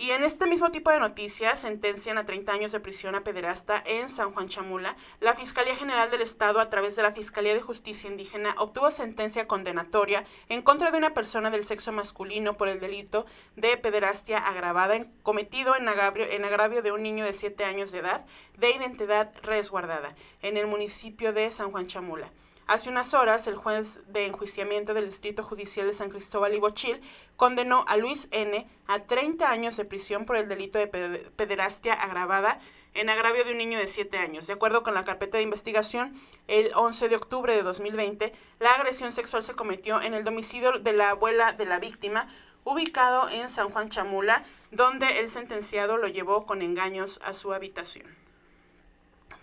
Y 0.00 0.12
en 0.12 0.24
este 0.24 0.46
mismo 0.46 0.70
tipo 0.70 0.90
de 0.90 0.98
noticias, 0.98 1.60
sentencian 1.60 2.16
a 2.16 2.24
30 2.24 2.54
años 2.54 2.72
de 2.72 2.80
prisión 2.80 3.14
a 3.14 3.22
pederasta 3.22 3.82
en 3.84 4.08
San 4.08 4.30
Juan 4.30 4.48
Chamula. 4.48 4.96
La 5.20 5.36
Fiscalía 5.36 5.76
General 5.76 6.10
del 6.10 6.22
Estado, 6.22 6.58
a 6.58 6.70
través 6.70 6.96
de 6.96 7.02
la 7.02 7.12
Fiscalía 7.12 7.52
de 7.52 7.60
Justicia 7.60 8.08
Indígena, 8.08 8.54
obtuvo 8.56 8.90
sentencia 8.90 9.46
condenatoria 9.46 10.24
en 10.48 10.62
contra 10.62 10.90
de 10.90 10.96
una 10.96 11.12
persona 11.12 11.50
del 11.50 11.64
sexo 11.64 11.92
masculino 11.92 12.56
por 12.56 12.68
el 12.68 12.80
delito 12.80 13.26
de 13.56 13.76
pederastia 13.76 14.38
agravada 14.38 15.04
cometido 15.22 15.76
en 15.76 15.86
agravio, 15.86 16.24
en 16.24 16.46
agravio 16.46 16.80
de 16.80 16.92
un 16.92 17.02
niño 17.02 17.26
de 17.26 17.34
7 17.34 17.62
años 17.66 17.92
de 17.92 17.98
edad 17.98 18.24
de 18.56 18.70
identidad 18.70 19.30
resguardada 19.42 20.16
en 20.40 20.56
el 20.56 20.66
municipio 20.66 21.34
de 21.34 21.50
San 21.50 21.72
Juan 21.72 21.86
Chamula. 21.86 22.32
Hace 22.70 22.88
unas 22.88 23.14
horas, 23.14 23.48
el 23.48 23.56
juez 23.56 23.98
de 24.12 24.26
enjuiciamiento 24.26 24.94
del 24.94 25.06
Distrito 25.06 25.42
Judicial 25.42 25.88
de 25.88 25.92
San 25.92 26.08
Cristóbal 26.08 26.54
y 26.54 26.60
Bochil 26.60 27.00
condenó 27.34 27.84
a 27.88 27.96
Luis 27.96 28.28
N. 28.30 28.64
a 28.86 29.00
30 29.00 29.50
años 29.50 29.76
de 29.76 29.84
prisión 29.84 30.24
por 30.24 30.36
el 30.36 30.46
delito 30.46 30.78
de 30.78 30.86
pederastia 30.86 31.94
agravada 31.94 32.60
en 32.94 33.10
agravio 33.10 33.44
de 33.44 33.50
un 33.50 33.58
niño 33.58 33.76
de 33.76 33.88
7 33.88 34.18
años. 34.18 34.46
De 34.46 34.52
acuerdo 34.52 34.84
con 34.84 34.94
la 34.94 35.04
carpeta 35.04 35.36
de 35.36 35.42
investigación, 35.42 36.14
el 36.46 36.70
11 36.76 37.08
de 37.08 37.16
octubre 37.16 37.56
de 37.56 37.64
2020, 37.64 38.32
la 38.60 38.70
agresión 38.70 39.10
sexual 39.10 39.42
se 39.42 39.56
cometió 39.56 40.00
en 40.00 40.14
el 40.14 40.22
domicilio 40.22 40.78
de 40.78 40.92
la 40.92 41.10
abuela 41.10 41.52
de 41.52 41.66
la 41.66 41.80
víctima, 41.80 42.28
ubicado 42.62 43.28
en 43.30 43.48
San 43.48 43.70
Juan 43.70 43.88
Chamula, 43.88 44.44
donde 44.70 45.18
el 45.18 45.28
sentenciado 45.28 45.96
lo 45.96 46.06
llevó 46.06 46.46
con 46.46 46.62
engaños 46.62 47.18
a 47.24 47.32
su 47.32 47.52
habitación. 47.52 48.06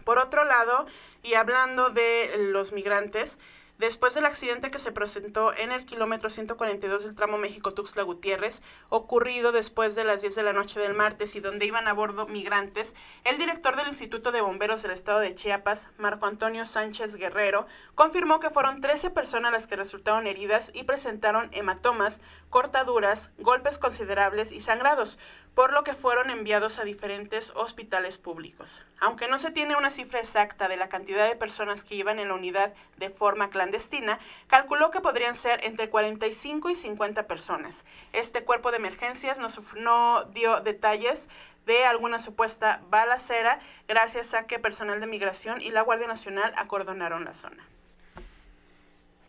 Por 0.07 0.19
otro 0.19 0.45
lado, 0.45 0.85
y 1.21 1.33
hablando 1.33 1.89
de 1.89 2.31
los 2.53 2.71
migrantes, 2.71 3.39
Después 3.77 4.15
del 4.15 4.25
accidente 4.25 4.71
que 4.71 4.79
se 4.79 4.91
presentó 4.91 5.53
en 5.55 5.71
el 5.71 5.85
kilómetro 5.85 6.31
142 6.31 7.03
del 7.03 7.13
tramo 7.13 7.37
México-Tuxtla 7.37 8.01
Gutiérrez, 8.01 8.63
ocurrido 8.89 9.51
después 9.51 9.93
de 9.93 10.03
las 10.03 10.21
10 10.21 10.33
de 10.33 10.41
la 10.41 10.53
noche 10.53 10.79
del 10.79 10.95
martes 10.95 11.35
y 11.35 11.41
donde 11.41 11.67
iban 11.67 11.87
a 11.87 11.93
bordo 11.93 12.25
migrantes, 12.25 12.95
el 13.23 13.37
director 13.37 13.75
del 13.75 13.85
Instituto 13.85 14.31
de 14.31 14.41
Bomberos 14.41 14.81
del 14.81 14.93
Estado 14.93 15.19
de 15.19 15.35
Chiapas, 15.35 15.89
Marco 15.99 16.25
Antonio 16.25 16.65
Sánchez 16.65 17.17
Guerrero, 17.17 17.67
confirmó 17.93 18.39
que 18.39 18.49
fueron 18.49 18.81
13 18.81 19.11
personas 19.11 19.51
las 19.51 19.67
que 19.67 19.75
resultaron 19.75 20.25
heridas 20.25 20.71
y 20.73 20.81
presentaron 20.81 21.51
hematomas, 21.51 22.19
cortaduras, 22.49 23.29
golpes 23.37 23.77
considerables 23.77 24.53
y 24.53 24.59
sangrados, 24.59 25.19
por 25.57 25.73
lo 25.73 25.83
que 25.83 25.95
fueron 25.95 26.29
enviados 26.29 26.77
a 26.77 26.83
diferentes 26.83 27.51
hospitales 27.55 28.19
públicos. 28.19 28.85
Aunque 28.99 29.27
no 29.27 29.39
se 29.39 29.49
tiene 29.49 29.75
una 29.75 29.89
cifra 29.89 30.19
exacta 30.19 30.67
de 30.67 30.77
la 30.77 30.87
cantidad 30.87 31.27
de 31.27 31.35
personas 31.35 31.83
que 31.83 31.95
iban 31.95 32.19
en 32.19 32.27
la 32.27 32.35
unidad 32.35 32.75
de 32.97 33.09
forma 33.09 33.49
clandestina, 33.49 34.19
calculó 34.45 34.91
que 34.91 35.01
podrían 35.01 35.33
ser 35.33 35.65
entre 35.65 35.89
45 35.89 36.69
y 36.69 36.75
50 36.75 37.25
personas. 37.25 37.85
Este 38.13 38.43
cuerpo 38.43 38.69
de 38.69 38.77
emergencias 38.77 39.39
no, 39.39 39.47
no 39.81 40.25
dio 40.25 40.59
detalles 40.59 41.27
de 41.65 41.85
alguna 41.85 42.19
supuesta 42.19 42.83
balacera 42.91 43.59
gracias 43.87 44.35
a 44.35 44.45
que 44.45 44.59
personal 44.59 44.99
de 44.99 45.07
migración 45.07 45.63
y 45.63 45.71
la 45.71 45.81
Guardia 45.81 46.05
Nacional 46.05 46.53
acordonaron 46.55 47.25
la 47.25 47.33
zona. 47.33 47.67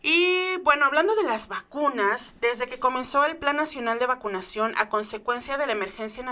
Y 0.01 0.59
bueno, 0.59 0.85
hablando 0.85 1.17
de 1.17 1.25
las 1.25 1.49
vacunas, 1.49 2.37
desde 2.41 2.67
que 2.67 2.79
comenzó 2.79 3.25
el 3.25 3.37
Plan 3.37 3.57
Nacional 3.57 3.99
de 3.99 4.07
Vacunación 4.07 4.73
a 4.79 4.89
consecuencia 4.89 5.59
de 5.59 5.67
la 5.67 5.73
emergencia 5.73 6.25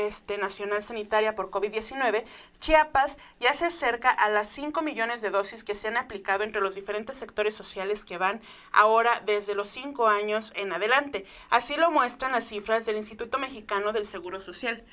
este, 0.00 0.38
nacional 0.38 0.82
sanitaria 0.82 1.36
por 1.36 1.50
COVID-19, 1.50 2.24
Chiapas 2.58 3.16
ya 3.38 3.52
se 3.52 3.66
acerca 3.66 4.10
a 4.10 4.28
las 4.28 4.48
5 4.48 4.82
millones 4.82 5.22
de 5.22 5.30
dosis 5.30 5.62
que 5.62 5.76
se 5.76 5.86
han 5.86 5.96
aplicado 5.96 6.42
entre 6.42 6.60
los 6.60 6.74
diferentes 6.74 7.16
sectores 7.16 7.54
sociales 7.54 8.04
que 8.04 8.18
van 8.18 8.40
ahora 8.72 9.22
desde 9.24 9.54
los 9.54 9.68
5 9.68 10.08
años 10.08 10.52
en 10.56 10.72
adelante. 10.72 11.24
Así 11.48 11.76
lo 11.76 11.92
muestran 11.92 12.32
las 12.32 12.48
cifras 12.48 12.86
del 12.86 12.96
Instituto 12.96 13.38
Mexicano 13.38 13.92
del 13.92 14.04
Seguro 14.04 14.40
Social. 14.40 14.84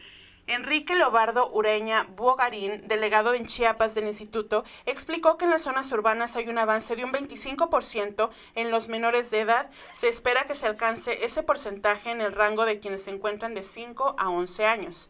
Enrique 0.48 0.96
Lobardo 0.96 1.50
Ureña 1.54 2.06
Bogarín, 2.18 2.86
delegado 2.90 3.34
en 3.34 3.46
Chiapas 3.46 3.96
del 3.96 4.08
instituto, 4.08 4.66
explicó 4.86 5.38
que 5.38 5.46
en 5.46 5.52
las 5.52 5.62
zonas 5.62 5.90
urbanas 5.94 6.36
hay 6.36 6.50
un 6.50 6.58
avance 6.58 6.98
de 6.98 7.06
un 7.06 7.14
25% 7.14 8.30
en 8.56 8.70
los 8.70 8.90
menores 8.90 9.32
de 9.32 9.40
edad. 9.40 9.70
Se 9.94 10.10
espera 10.10 10.44
que 10.44 10.54
se 10.54 10.68
alcance 10.68 11.24
ese 11.24 11.44
porcentaje 11.44 12.12
en 12.12 12.20
el 12.20 12.34
rango 12.34 12.66
de 12.66 12.80
quienes 12.80 13.06
se 13.06 13.12
encuentran 13.12 13.54
de 13.54 13.64
5 13.64 14.16
a 14.18 14.30
11 14.30 14.66
años. 14.66 15.10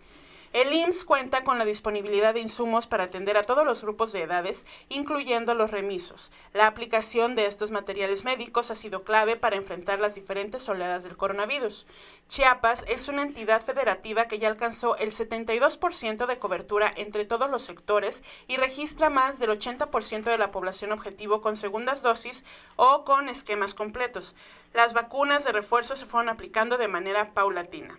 El 0.53 0.71
IMSS 0.71 1.05
cuenta 1.05 1.43
con 1.43 1.57
la 1.57 1.65
disponibilidad 1.65 2.35
de 2.35 2.39
insumos 2.39 2.85
para 2.85 3.05
atender 3.05 3.37
a 3.37 3.41
todos 3.41 3.65
los 3.65 3.81
grupos 3.81 4.11
de 4.11 4.21
edades, 4.21 4.67
incluyendo 4.87 5.55
los 5.55 5.71
remisos. 5.71 6.31
La 6.53 6.67
aplicación 6.67 7.33
de 7.33 7.47
estos 7.47 7.71
materiales 7.71 8.23
médicos 8.23 8.69
ha 8.69 8.75
sido 8.75 9.03
clave 9.03 9.35
para 9.35 9.55
enfrentar 9.55 9.99
las 9.99 10.13
diferentes 10.13 10.69
oleadas 10.69 11.05
del 11.05 11.17
coronavirus. 11.17 11.87
Chiapas 12.27 12.85
es 12.87 13.07
una 13.07 13.23
entidad 13.23 13.63
federativa 13.63 14.27
que 14.27 14.37
ya 14.37 14.47
alcanzó 14.47 14.95
el 14.97 15.09
72% 15.09 16.27
de 16.27 16.37
cobertura 16.37 16.93
entre 16.97 17.25
todos 17.25 17.49
los 17.49 17.63
sectores 17.63 18.21
y 18.47 18.57
registra 18.57 19.09
más 19.09 19.39
del 19.39 19.49
80% 19.49 20.25
de 20.25 20.37
la 20.37 20.51
población 20.51 20.91
objetivo 20.91 21.41
con 21.41 21.55
segundas 21.55 22.03
dosis 22.03 22.45
o 22.75 23.05
con 23.05 23.27
esquemas 23.27 23.73
completos. 23.73 24.35
Las 24.71 24.93
vacunas 24.93 25.45
de 25.45 25.51
refuerzo 25.51 25.95
se 25.95 26.05
fueron 26.05 26.29
aplicando 26.29 26.77
de 26.77 26.87
manera 26.87 27.33
paulatina. 27.33 27.97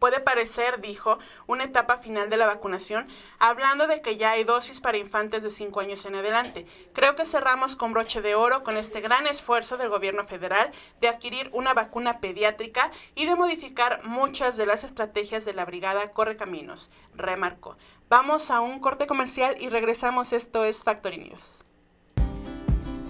Puede 0.00 0.18
parecer, 0.18 0.80
dijo, 0.80 1.18
una 1.46 1.64
etapa 1.64 1.98
final 1.98 2.30
de 2.30 2.38
la 2.38 2.46
vacunación, 2.46 3.06
hablando 3.38 3.86
de 3.86 4.00
que 4.00 4.16
ya 4.16 4.30
hay 4.30 4.44
dosis 4.44 4.80
para 4.80 4.96
infantes 4.96 5.42
de 5.42 5.50
5 5.50 5.78
años 5.78 6.06
en 6.06 6.14
adelante. 6.14 6.64
Creo 6.94 7.14
que 7.14 7.26
cerramos 7.26 7.76
con 7.76 7.92
broche 7.92 8.22
de 8.22 8.34
oro 8.34 8.64
con 8.64 8.78
este 8.78 9.02
gran 9.02 9.26
esfuerzo 9.26 9.76
del 9.76 9.90
gobierno 9.90 10.24
federal 10.24 10.70
de 11.02 11.08
adquirir 11.08 11.50
una 11.52 11.74
vacuna 11.74 12.18
pediátrica 12.18 12.90
y 13.14 13.26
de 13.26 13.36
modificar 13.36 14.00
muchas 14.02 14.56
de 14.56 14.64
las 14.64 14.84
estrategias 14.84 15.44
de 15.44 15.52
la 15.52 15.66
brigada 15.66 16.12
Correcaminos, 16.12 16.90
remarcó. 17.14 17.76
Vamos 18.08 18.50
a 18.50 18.60
un 18.60 18.80
corte 18.80 19.06
comercial 19.06 19.56
y 19.60 19.68
regresamos. 19.68 20.32
Esto 20.32 20.64
es 20.64 20.82
Factory 20.82 21.18
News. 21.18 21.66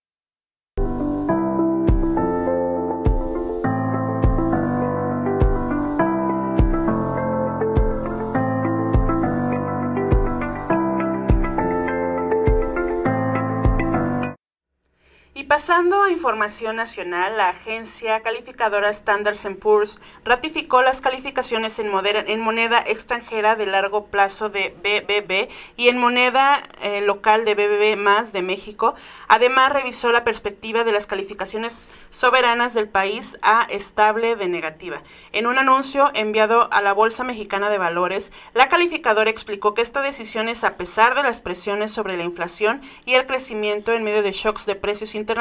Y 15.42 15.44
pasando 15.44 16.04
a 16.04 16.10
información 16.12 16.76
nacional, 16.76 17.36
la 17.36 17.48
agencia 17.48 18.20
calificadora 18.20 18.88
Standard 18.90 19.36
Poor's 19.58 19.98
ratificó 20.24 20.82
las 20.82 21.00
calificaciones 21.00 21.80
en, 21.80 21.90
moneda 21.90 22.78
extranjera 22.86 23.56
de 23.56 23.66
largo 23.66 24.06
plazo 24.06 24.50
de 24.50 24.72
BBB 24.84 25.48
y 25.76 25.88
en 25.88 25.98
moneda 25.98 26.62
eh, 26.80 27.00
local 27.00 27.44
de 27.44 27.56
BBB 27.56 28.00
más 28.00 28.32
de 28.32 28.42
México. 28.42 28.94
Además, 29.26 29.72
revisó 29.72 30.12
la 30.12 30.22
perspectiva 30.22 30.84
de 30.84 30.92
las 30.92 31.08
calificaciones 31.08 31.88
soberanas 32.10 32.72
del 32.72 32.88
país 32.88 33.36
a 33.42 33.66
estable 33.68 34.36
de 34.36 34.46
negativa. 34.46 35.02
En 35.32 35.48
un 35.48 35.58
anuncio 35.58 36.12
enviado 36.14 36.72
a 36.72 36.82
la 36.82 36.92
Bolsa 36.92 37.24
Mexicana 37.24 37.68
de 37.68 37.78
Valores, 37.78 38.30
la 38.54 38.68
calificadora 38.68 39.30
explicó 39.30 39.74
que 39.74 39.82
esta 39.82 40.02
decisión 40.02 40.48
es 40.48 40.62
a 40.62 40.76
pesar 40.76 41.16
de 41.16 41.24
las 41.24 41.40
presiones 41.40 41.90
sobre 41.90 42.16
la 42.16 42.22
inflación 42.22 42.80
y 43.06 43.14
el 43.14 43.26
crecimiento 43.26 43.92
en 43.92 44.04
medio 44.04 44.22
de 44.22 44.30
shocks 44.30 44.66
de 44.66 44.76
precios 44.76 45.16
internacionales 45.16 45.31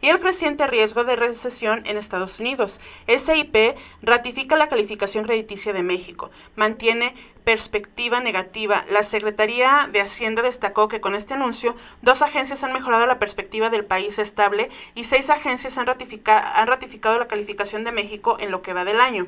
y 0.00 0.08
el 0.08 0.20
creciente 0.20 0.66
riesgo 0.66 1.04
de 1.04 1.16
recesión 1.16 1.82
en 1.84 1.96
Estados 1.96 2.40
Unidos. 2.40 2.80
SIP 3.06 3.56
ratifica 4.02 4.56
la 4.56 4.68
calificación 4.68 5.24
crediticia 5.24 5.72
de 5.72 5.82
México, 5.82 6.30
mantiene 6.56 7.14
perspectiva 7.44 8.20
negativa. 8.20 8.84
La 8.88 9.02
Secretaría 9.02 9.88
de 9.92 10.00
Hacienda 10.00 10.42
destacó 10.42 10.88
que 10.88 11.00
con 11.00 11.14
este 11.14 11.34
anuncio, 11.34 11.74
dos 12.00 12.22
agencias 12.22 12.62
han 12.64 12.72
mejorado 12.72 13.06
la 13.06 13.18
perspectiva 13.18 13.70
del 13.70 13.84
país 13.84 14.18
estable 14.18 14.70
y 14.94 15.04
seis 15.04 15.30
agencias 15.30 15.78
han, 15.78 15.88
han 15.88 16.66
ratificado 16.66 17.18
la 17.18 17.28
calificación 17.28 17.84
de 17.84 17.92
México 17.92 18.36
en 18.40 18.50
lo 18.50 18.62
que 18.62 18.72
va 18.72 18.84
del 18.84 19.00
año. 19.00 19.26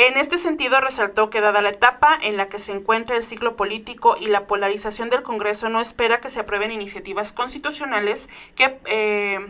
En 0.00 0.16
este 0.16 0.38
sentido, 0.38 0.80
resaltó 0.80 1.28
que 1.28 1.40
dada 1.40 1.60
la 1.60 1.70
etapa 1.70 2.16
en 2.22 2.36
la 2.36 2.48
que 2.48 2.60
se 2.60 2.70
encuentra 2.70 3.16
el 3.16 3.24
ciclo 3.24 3.56
político 3.56 4.14
y 4.20 4.28
la 4.28 4.46
polarización 4.46 5.10
del 5.10 5.24
Congreso, 5.24 5.70
no 5.70 5.80
espera 5.80 6.20
que 6.20 6.30
se 6.30 6.38
aprueben 6.38 6.70
iniciativas 6.70 7.32
constitucionales 7.32 8.30
que... 8.54 8.78
Eh, 8.84 9.40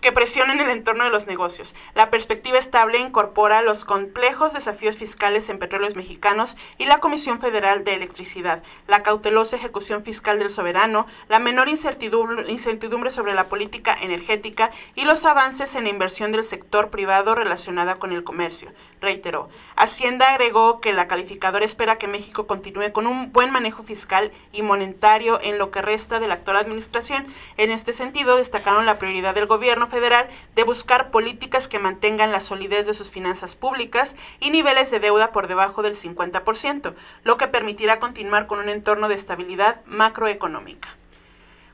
que 0.00 0.12
presionen 0.12 0.60
el 0.60 0.70
entorno 0.70 1.04
de 1.04 1.10
los 1.10 1.26
negocios. 1.26 1.74
La 1.94 2.10
perspectiva 2.10 2.58
estable 2.58 2.98
incorpora 2.98 3.62
los 3.62 3.84
complejos 3.84 4.52
desafíos 4.52 4.96
fiscales 4.96 5.48
en 5.48 5.58
petróleos 5.58 5.96
mexicanos 5.96 6.56
y 6.78 6.84
la 6.84 6.98
Comisión 6.98 7.40
Federal 7.40 7.82
de 7.82 7.94
Electricidad, 7.94 8.62
la 8.86 9.02
cautelosa 9.02 9.56
ejecución 9.56 10.04
fiscal 10.04 10.38
del 10.38 10.50
soberano, 10.50 11.06
la 11.28 11.38
menor 11.38 11.68
incertidumbre, 11.68 13.10
sobre 13.10 13.34
la 13.34 13.48
política 13.48 13.96
energética 14.00 14.70
y 14.94 15.04
los 15.04 15.24
avances 15.24 15.74
en 15.74 15.84
la 15.84 15.90
inversión 15.90 16.30
del 16.30 16.44
sector 16.44 16.90
privado 16.90 17.34
relacionada 17.34 17.96
con 17.96 18.12
el 18.12 18.22
comercio, 18.22 18.72
reiteró. 19.00 19.48
Hacienda 19.76 20.32
agregó 20.32 20.80
que 20.80 20.92
la 20.92 21.08
calificadora 21.08 21.64
espera 21.64 21.96
que 21.96 22.06
México 22.06 22.46
continúe 22.46 22.92
con 22.92 23.06
un 23.06 23.32
buen 23.32 23.50
manejo 23.50 23.82
fiscal 23.82 24.30
y 24.52 24.62
monetario 24.62 25.40
en 25.42 25.58
lo 25.58 25.70
que 25.70 25.82
resta 25.82 26.20
de 26.20 26.28
la 26.28 26.34
actual 26.34 26.56
administración. 26.56 27.26
En 27.56 27.70
este 27.70 27.92
sentido, 27.92 28.36
destacaron 28.36 28.86
la 28.86 28.98
prioridad 28.98 29.34
del 29.34 29.46
gobierno 29.46 29.87
federal 29.88 30.26
de 30.54 30.64
buscar 30.64 31.10
políticas 31.10 31.68
que 31.68 31.78
mantengan 31.78 32.32
la 32.32 32.40
solidez 32.40 32.86
de 32.86 32.94
sus 32.94 33.10
finanzas 33.10 33.56
públicas 33.56 34.16
y 34.40 34.50
niveles 34.50 34.90
de 34.90 35.00
deuda 35.00 35.32
por 35.32 35.48
debajo 35.48 35.82
del 35.82 35.94
50%, 35.94 36.94
lo 37.24 37.36
que 37.36 37.48
permitirá 37.48 37.98
continuar 37.98 38.46
con 38.46 38.58
un 38.58 38.68
entorno 38.68 39.08
de 39.08 39.14
estabilidad 39.14 39.80
macroeconómica. 39.86 40.97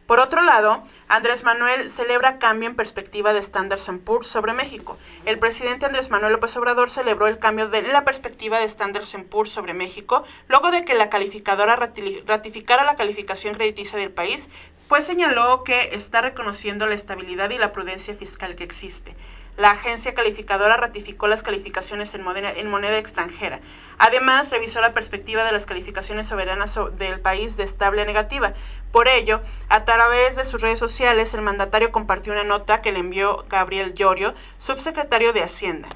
Por 0.07 0.21
otro 0.21 0.43
lado, 0.43 0.83
Andrés 1.09 1.45
Manuel 1.45 1.89
celebra 1.89 2.39
cambio 2.39 2.69
en 2.69 2.77
perspectiva 2.77 3.33
de 3.33 3.39
Standard 3.39 3.81
Poor's 4.05 4.27
sobre 4.27 4.53
México. 4.53 4.99
El 5.25 5.39
presidente 5.39 5.87
Andrés 5.87 6.11
Manuel 6.11 6.35
López 6.35 6.55
Obrador 6.59 6.91
celebró 6.91 7.27
el 7.27 7.39
cambio 7.39 7.71
de 7.71 7.81
la 7.81 8.05
perspectiva 8.05 8.59
de 8.59 8.67
Standard 8.67 9.07
Poor's 9.31 9.51
sobre 9.51 9.73
México 9.73 10.25
luego 10.47 10.71
de 10.71 10.85
que 10.85 10.93
la 10.93 11.09
calificadora 11.09 11.77
ratificara 11.77 12.85
la 12.85 12.97
calificación 12.97 13.55
crediticia 13.55 13.99
del 13.99 14.13
país, 14.13 14.51
pues 14.89 15.07
señaló 15.07 15.65
que 15.65 15.95
está 15.95 16.21
reconociendo 16.21 16.87
la 16.87 16.95
estabilidad 16.95 17.49
y 17.49 17.57
la 17.57 17.73
prudencia 17.73 18.15
fiscal 18.15 18.57
que 18.57 18.65
existe. 18.65 19.17
La 19.57 19.71
agencia 19.71 20.15
calificadora 20.15 20.77
ratificó 20.77 21.29
las 21.29 21.45
calificaciones 21.45 22.13
en 22.15 22.23
moneda, 22.23 22.99
extranjera. 22.99 23.61
Además, 23.99 24.51
revisó 24.51 24.81
la 24.81 24.95
perspectiva 24.95 25.45
de 25.45 25.53
las 25.53 25.65
calificaciones 25.67 26.27
soberanas 26.27 26.77
del 26.97 27.21
país 27.21 27.57
de 27.57 27.63
estable 27.63 28.03
a 28.03 28.05
negativa. 28.05 28.53
Por 28.91 29.07
ello, 29.07 29.43
a 29.69 29.85
través 29.85 30.35
de 30.35 30.45
sus 30.45 30.61
redes 30.61 30.81
sociales, 30.81 31.35
el 31.35 31.43
mandatario 31.43 31.93
compartió 31.93 32.33
una 32.33 32.43
nota 32.43 32.83
que 32.83 32.93
le 32.93 32.99
envió 32.99 33.45
Gabriel 33.49 33.95
Llorio, 33.95 34.35
subsecretario 34.59 35.33
de 35.33 35.45
Hacienda. 35.45 35.89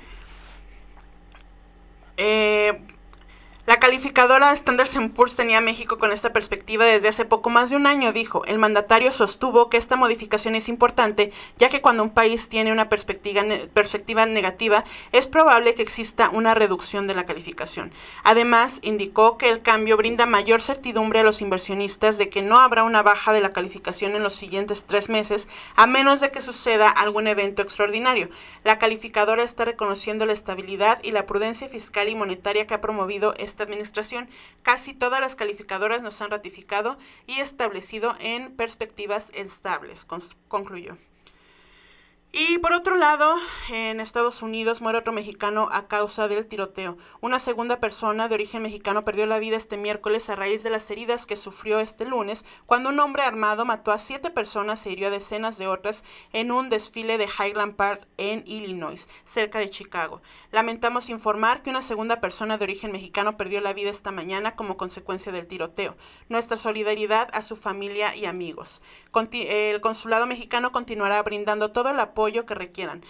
Eh, 2.17 2.81
la 3.69 3.79
calificadora 3.81 4.51
Standard 4.53 4.89
Poor's 5.15 5.37
tenía 5.37 5.59
a 5.59 5.61
México 5.61 5.99
con 5.99 6.11
esta 6.11 6.33
perspectiva 6.33 6.87
desde 6.87 7.09
hace 7.09 7.27
poco 7.27 7.51
más 7.51 7.69
de 7.69 7.77
un 7.77 7.87
año, 7.87 8.15
dijo. 8.15 8.43
El 8.47 8.59
mandatario 8.59 9.13
sostuvo 9.13 9.69
que 9.69 9.77
esta 9.77 9.95
modificación 9.95 10.55
es 10.55 10.71
importante, 10.71 11.33
ya 11.59 11.69
que 11.69 11.83
cuando 11.83 12.03
un 12.03 12.09
país 12.09 12.49
tiene 12.49 12.73
una 12.73 12.89
perspectiva, 12.89 13.43
perspectiva 13.75 14.25
negativa, 14.25 14.85
es 15.13 15.27
probable 15.27 15.75
que 15.75 15.83
exista 15.83 16.31
una 16.31 16.55
reducción 16.55 17.07
de 17.07 17.15
la 17.15 17.27
calificación. 17.27 17.93
Además, 18.25 18.79
indicó 18.83 19.37
que 19.37 19.51
el 19.51 19.61
cambio 19.61 19.99
brinda 19.99 20.25
mayor 20.25 20.63
certidumbre 20.63 21.21
a 21.21 21.23
los 21.23 21.43
inversionistas 21.43 22.17
de 22.17 22.31
que 22.31 22.41
no 22.41 22.61
habrá 22.61 22.85
una 22.85 23.03
baja 23.03 23.35
de 23.35 23.43
la 23.43 23.51
calificación 23.51 24.17
en 24.17 24.23
los 24.23 24.33
siguientes 24.33 24.85
tres 24.85 25.11
meses, 25.11 25.47
a 25.77 25.87
menos 25.87 26.23
de 26.23 26.31
que 26.31 26.41
suceda 26.41 26.89
algún 26.89 27.27
evento 27.27 27.61
extraordinario. 27.61 28.31
La 28.65 28.79
calificadora 28.79 29.43
está 29.43 29.67
reconociendo 29.67 30.25
la 30.25 30.33
estabilidad 30.33 31.01
y 31.03 31.11
la 31.11 31.27
prudencia 31.27 31.69
fiscal 31.69 32.09
y 32.09 32.15
monetaria 32.15 32.67
que 32.67 32.73
ha 32.73 32.81
promovido 32.81 33.35
este 33.37 33.58
administración. 33.65 34.29
Casi 34.63 34.95
todas 34.95 35.21
las 35.21 35.37
calificadoras 35.37 36.03
nos 36.03 36.21
han 36.21 36.31
ratificado 36.31 36.99
y 37.27 37.41
establecido 37.41 38.17
en 38.21 38.55
perspectivas 38.57 39.31
estables, 39.35 40.07
concluyó. 40.49 40.97
Y 42.33 42.59
por 42.59 42.73
otro 42.73 42.97
lado, 42.97 43.35
en 43.71 44.01
Estados 44.01 44.43
Unidos 44.43 44.81
muere 44.81 44.99
otro 44.99 45.13
mexicano 45.13 45.69
a 45.73 45.89
causa 45.89 46.29
del 46.29 46.47
tiroteo. 46.47 46.97
Una 47.21 47.39
segunda 47.39 47.81
persona 47.81 48.29
de 48.29 48.35
origen 48.35 48.63
mexicano 48.63 49.05
perdió 49.05 49.27
la 49.27 49.39
vida 49.39 49.57
este 49.57 49.77
miércoles 49.77 50.31
a 50.31 50.37
raíz 50.37 50.63
de 50.63 50.71
las 50.71 50.91
heridas 50.91 51.27
que 51.27 51.37
sufrió 51.37 51.79
este 51.79 52.07
lunes 52.07 52.45
cuando 52.67 52.89
un 52.89 53.01
hombre 53.01 53.23
armado 53.23 53.65
mató 53.65 53.93
a 53.93 53.99
siete 53.99 54.31
personas 54.31 54.85
e 54.87 54.93
hirió 54.93 55.09
a 55.09 55.11
decenas 55.11 55.59
de 55.59 55.67
otras 55.67 56.05
en 56.33 56.51
un 56.51 56.71
desfile 56.71 57.19
de 57.19 57.27
Highland 57.27 57.75
Park 57.75 58.07
en 58.17 58.43
Illinois, 58.47 59.09
cerca 59.25 59.59
de 59.59 59.71
Chicago. 59.71 60.23
Lamentamos 60.51 61.11
informar 61.11 61.63
que 61.63 61.71
una 61.71 61.83
segunda 61.83 62.21
persona 62.21 62.59
de 62.59 62.65
origen 62.65 62.93
mexicano 62.93 63.37
perdió 63.37 63.61
la 63.61 63.73
vida 63.73 63.91
esta 63.91 64.11
mañana 64.11 64.57
como 64.57 64.77
consecuencia 64.77 65.33
del 65.33 65.47
tiroteo. 65.47 65.97
Nuestra 66.29 66.57
solidaridad 66.57 67.29
a 67.33 67.43
su 67.43 67.57
familia 67.57 68.17
y 68.17 68.25
amigos. 68.25 68.83
el 69.33 69.81
consulado 69.81 70.27
mexicano 70.27 70.73
continuará 70.73 71.23
brindando 71.23 71.71
todo 71.71 71.91
el 71.91 72.01
apoyo 72.01 72.47
que 72.47 72.55
requieran, 72.55 73.05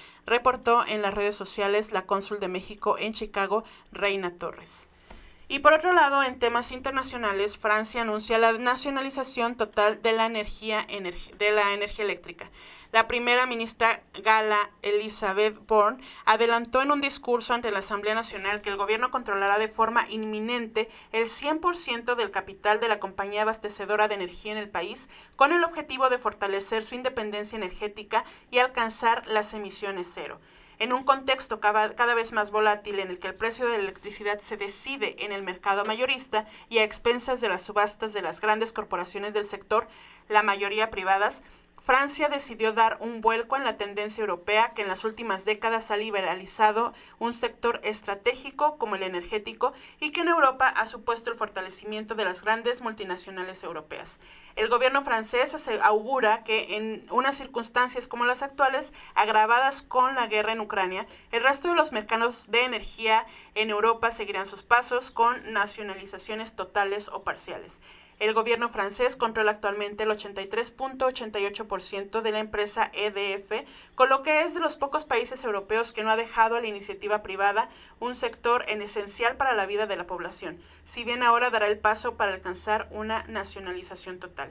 reportó 0.49 0.83
en 0.87 1.03
las 1.03 1.13
redes 1.13 1.35
sociales 1.35 1.93
la 1.93 2.07
cónsul 2.07 2.41
de 2.41 2.49
México 2.49 2.97
en 2.99 3.13
Chicago, 3.13 3.65
Reina 3.93 4.31
Torres. 4.31 4.89
Y 5.47 5.59
por 5.59 5.75
otro 5.75 5.93
lado, 5.93 6.23
en 6.23 6.39
temas 6.39 6.73
internacionales, 6.73 7.59
Francia 7.59 8.01
anuncia 8.01 8.39
la 8.39 8.53
nacionalización 8.53 9.59
total 9.59 10.01
de 10.01 10.13
la 10.13 10.25
energía, 10.25 10.87
de 11.39 11.53
la 11.53 11.75
energía 11.75 12.07
eléctrica. 12.07 12.51
La 12.91 13.07
primera 13.07 13.45
ministra 13.45 14.03
Gala 14.23 14.71
Elizabeth 14.81 15.59
Borne 15.67 16.03
adelantó 16.25 16.81
en 16.81 16.91
un 16.91 17.03
discurso 17.03 17.53
ante 17.53 17.71
la 17.71 17.81
Asamblea 17.81 18.15
Nacional 18.15 18.63
que 18.63 18.71
el 18.71 18.79
gobierno 18.79 19.11
controlará 19.11 19.59
de 19.59 19.69
forma 19.69 20.07
inminente 20.09 20.89
el 21.13 21.27
100% 21.27 22.15
del 22.15 22.31
capital 22.31 22.81
de 22.81 22.89
la 22.89 22.99
compañía 22.99 23.43
abastecedora 23.43 24.09
de 24.09 24.15
energía 24.15 24.53
en 24.53 24.59
el 24.59 24.71
país 24.71 25.11
con 25.37 25.53
el 25.53 25.65
objetivo 25.65 26.09
de 26.09 26.17
fortalecer 26.17 26.83
su 26.83 26.95
independencia 26.95 27.57
energética 27.57 28.25
y 28.51 28.59
alcanzar 28.59 29.27
las 29.27 29.53
emisiones 29.53 30.11
cero. 30.11 30.41
En 30.79 30.95
un 30.95 31.03
contexto 31.03 31.61
cada, 31.61 31.95
cada, 31.95 32.15
vez 32.15 32.33
más 32.33 32.53
volátil 32.53 33.01
en 33.01 33.09
el 33.09 33.19
que 33.19 33.27
el 33.27 33.35
precio 33.35 33.67
de 33.67 33.77
la 33.77 33.83
electricidad 33.83 34.39
se 34.39 34.57
decide 34.57 35.17
en 35.25 35.33
el 35.33 35.43
mercado 35.43 35.85
mayorista 35.85 36.47
y 36.71 36.79
a 36.79 36.85
expensas 36.85 37.41
de 37.41 37.49
las 37.49 37.63
subastas 37.63 38.15
de 38.15 38.23
las 38.23 38.41
grandes 38.41 38.73
corporaciones 38.73 39.35
del 39.35 39.45
sector, 39.45 39.89
la 40.29 40.45
mayoría 40.45 40.91
privadas, 40.91 41.43
Francia 41.81 42.29
decidió 42.29 42.73
dar 42.73 42.99
un 43.01 43.21
vuelco 43.21 43.57
en 43.57 43.63
la 43.63 43.77
tendencia 43.77 44.21
europea 44.21 44.75
que 44.75 44.83
en 44.83 44.89
las 44.89 45.05
últimas 45.05 45.45
décadas 45.45 45.93
ha 45.93 45.97
liberalizado 45.97 46.93
un 47.21 47.33
sector 47.33 47.81
estratégico 47.85 48.79
como 48.79 48.97
el 48.97 49.05
energético 49.05 49.73
y 50.01 50.11
que 50.11 50.23
en 50.23 50.29
Europa 50.29 50.67
ha 50.67 50.87
supuesto 50.87 51.31
el 51.31 51.37
fortalecimiento 51.37 52.17
de 52.17 52.25
las 52.25 52.43
grandes 52.43 52.83
multinacionales 52.83 53.63
europeas. 53.63 54.19
El 54.57 54.69
gobierno 54.69 55.03
francés 55.03 55.55
augura 55.83 56.43
que 56.43 56.77
en 56.77 57.07
unas 57.11 57.37
circunstancias 57.37 58.09
como 58.09 58.25
las 58.25 58.43
actuales, 58.43 58.93
agravadas 59.15 59.85
con 59.85 60.17
la 60.17 60.27
guerra 60.27 60.53
en 60.53 60.61
Ucrania, 60.61 61.07
el 61.31 61.45
resto 61.45 61.69
de 61.69 61.75
los 61.75 61.93
mercados 61.93 62.51
de 62.51 62.65
energía 62.65 63.25
en 63.55 63.71
Europa 63.71 64.11
seguirán 64.11 64.47
sus 64.47 64.65
pasos 64.65 65.13
con 65.13 65.53
nacionalizaciones 65.53 66.57
totales 66.57 67.09
o 67.09 67.23
parciales. 67.23 67.81
El 68.19 68.35
gobierno 68.35 68.69
francés 68.69 69.15
controla 69.15 69.53
actualmente 69.53 70.03
el 70.03 70.11
83.88% 70.11 72.21
de 72.21 72.33
la 72.33 72.41
empresa 72.41 72.91
EDF, 72.93 73.65
con 73.95 74.09
lo 74.09 74.23
que 74.23 74.43
es 74.43 74.55
de 74.55 74.61
los 74.61 74.77
pocos 74.77 75.05
países 75.05 75.45
europeos 75.45 75.93
que 75.93 76.03
no 76.03 76.11
ha 76.11 76.17
dejado 76.17 76.57
a 76.57 76.61
la 76.61 76.67
iniciativa 76.67 77.23
privada 77.23 77.69
un 78.01 78.17
sector 78.17 78.65
en 78.67 78.83
esencial 78.83 79.37
para 79.37 79.55
la 79.55 79.67
vida 79.67 79.87
de 79.87 79.97
la 79.97 80.09
población, 80.09 80.59
si 80.85 81.05
bien 81.05 81.23
ahora 81.23 81.51
dará 81.51 81.69
el 81.69 81.79
paso 81.79 82.17
para 82.17 82.35
alcanzar 82.35 82.89
una 82.91 83.23
nacionalización 83.29 84.19
total. 84.19 84.51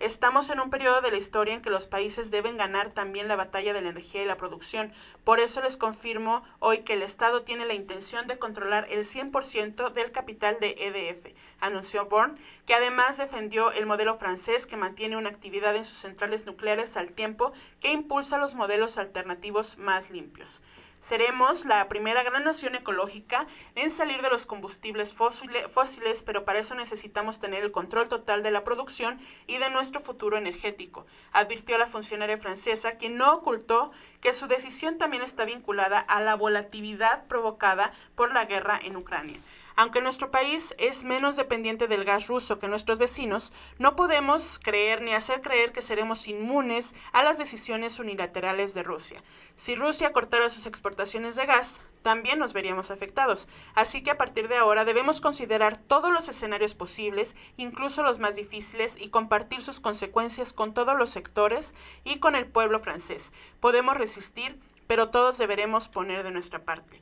Estamos 0.00 0.48
en 0.50 0.60
un 0.60 0.70
periodo 0.70 1.00
de 1.00 1.10
la 1.10 1.16
historia 1.16 1.54
en 1.54 1.60
que 1.60 1.70
los 1.70 1.88
países 1.88 2.30
deben 2.30 2.56
ganar 2.56 2.92
también 2.92 3.26
la 3.26 3.34
batalla 3.34 3.72
de 3.72 3.82
la 3.82 3.88
energía 3.88 4.22
y 4.22 4.26
la 4.26 4.36
producción. 4.36 4.92
Por 5.24 5.40
eso 5.40 5.60
les 5.60 5.76
confirmo 5.76 6.44
hoy 6.60 6.82
que 6.82 6.92
el 6.92 7.02
Estado 7.02 7.42
tiene 7.42 7.66
la 7.66 7.74
intención 7.74 8.28
de 8.28 8.38
controlar 8.38 8.86
el 8.90 9.00
100% 9.00 9.90
del 9.90 10.12
capital 10.12 10.58
de 10.60 10.76
EDF, 10.78 11.34
anunció 11.58 12.06
Born, 12.06 12.38
que 12.64 12.74
además 12.74 13.18
defendió 13.18 13.72
el 13.72 13.86
modelo 13.86 14.14
francés 14.14 14.68
que 14.68 14.76
mantiene 14.76 15.16
una 15.16 15.30
actividad 15.30 15.74
en 15.74 15.82
sus 15.82 15.98
centrales 15.98 16.46
nucleares 16.46 16.96
al 16.96 17.10
tiempo 17.10 17.52
que 17.80 17.90
impulsa 17.90 18.38
los 18.38 18.54
modelos 18.54 18.98
alternativos 18.98 19.78
más 19.78 20.10
limpios. 20.10 20.62
Seremos 21.00 21.64
la 21.64 21.88
primera 21.88 22.22
gran 22.24 22.44
nación 22.44 22.74
ecológica 22.74 23.46
en 23.76 23.90
salir 23.90 24.20
de 24.20 24.30
los 24.30 24.46
combustibles 24.46 25.14
fósiles, 25.14 26.22
pero 26.24 26.44
para 26.44 26.58
eso 26.58 26.74
necesitamos 26.74 27.38
tener 27.38 27.62
el 27.62 27.72
control 27.72 28.08
total 28.08 28.42
de 28.42 28.50
la 28.50 28.64
producción 28.64 29.18
y 29.46 29.58
de 29.58 29.70
nuestro 29.70 30.00
futuro 30.00 30.36
energético, 30.36 31.06
advirtió 31.32 31.78
la 31.78 31.86
funcionaria 31.86 32.36
francesa, 32.36 32.92
quien 32.92 33.16
no 33.16 33.32
ocultó 33.32 33.92
que 34.20 34.32
su 34.32 34.48
decisión 34.48 34.98
también 34.98 35.22
está 35.22 35.44
vinculada 35.44 36.00
a 36.00 36.20
la 36.20 36.34
volatilidad 36.34 37.26
provocada 37.26 37.92
por 38.14 38.32
la 38.32 38.44
guerra 38.44 38.78
en 38.82 38.96
Ucrania. 38.96 39.38
Aunque 39.78 40.00
nuestro 40.00 40.32
país 40.32 40.74
es 40.78 41.04
menos 41.04 41.36
dependiente 41.36 41.86
del 41.86 42.04
gas 42.04 42.26
ruso 42.26 42.58
que 42.58 42.66
nuestros 42.66 42.98
vecinos, 42.98 43.52
no 43.78 43.94
podemos 43.94 44.58
creer 44.58 45.02
ni 45.02 45.14
hacer 45.14 45.40
creer 45.40 45.70
que 45.70 45.82
seremos 45.82 46.26
inmunes 46.26 46.96
a 47.12 47.22
las 47.22 47.38
decisiones 47.38 48.00
unilaterales 48.00 48.74
de 48.74 48.82
Rusia. 48.82 49.22
Si 49.54 49.76
Rusia 49.76 50.12
cortara 50.12 50.50
sus 50.50 50.66
exportaciones 50.66 51.36
de 51.36 51.46
gas, 51.46 51.80
también 52.02 52.40
nos 52.40 52.54
veríamos 52.54 52.90
afectados. 52.90 53.46
Así 53.76 54.02
que 54.02 54.10
a 54.10 54.18
partir 54.18 54.48
de 54.48 54.56
ahora 54.56 54.84
debemos 54.84 55.20
considerar 55.20 55.76
todos 55.76 56.12
los 56.12 56.28
escenarios 56.28 56.74
posibles, 56.74 57.36
incluso 57.56 58.02
los 58.02 58.18
más 58.18 58.34
difíciles, 58.34 59.00
y 59.00 59.10
compartir 59.10 59.62
sus 59.62 59.78
consecuencias 59.78 60.52
con 60.52 60.74
todos 60.74 60.98
los 60.98 61.10
sectores 61.10 61.72
y 62.02 62.18
con 62.18 62.34
el 62.34 62.48
pueblo 62.48 62.80
francés. 62.80 63.32
Podemos 63.60 63.96
resistir, 63.96 64.58
pero 64.88 65.10
todos 65.10 65.38
deberemos 65.38 65.88
poner 65.88 66.24
de 66.24 66.32
nuestra 66.32 66.64
parte. 66.64 67.00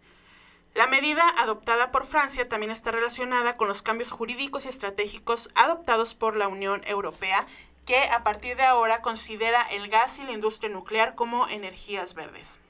La 0.77 0.87
medida 0.87 1.27
adoptada 1.39 1.91
por 1.91 2.05
Francia 2.05 2.47
también 2.47 2.71
está 2.71 2.91
relacionada 2.91 3.57
con 3.57 3.67
los 3.67 3.81
cambios 3.81 4.11
jurídicos 4.11 4.67
y 4.67 4.69
estratégicos 4.69 5.49
adoptados 5.55 6.15
por 6.15 6.37
la 6.37 6.49
Unión 6.49 6.83
Europea, 6.85 7.47
que 7.87 7.97
a 8.11 8.23
partir 8.23 8.59
de 8.59 8.65
ahora 8.65 9.01
considera 9.01 9.62
el 9.71 9.89
gas 9.89 10.19
y 10.19 10.25
la 10.25 10.33
industria 10.33 10.69
nuclear 10.69 11.15
como 11.15 11.49
energías 11.49 12.12
verdes. 12.12 12.61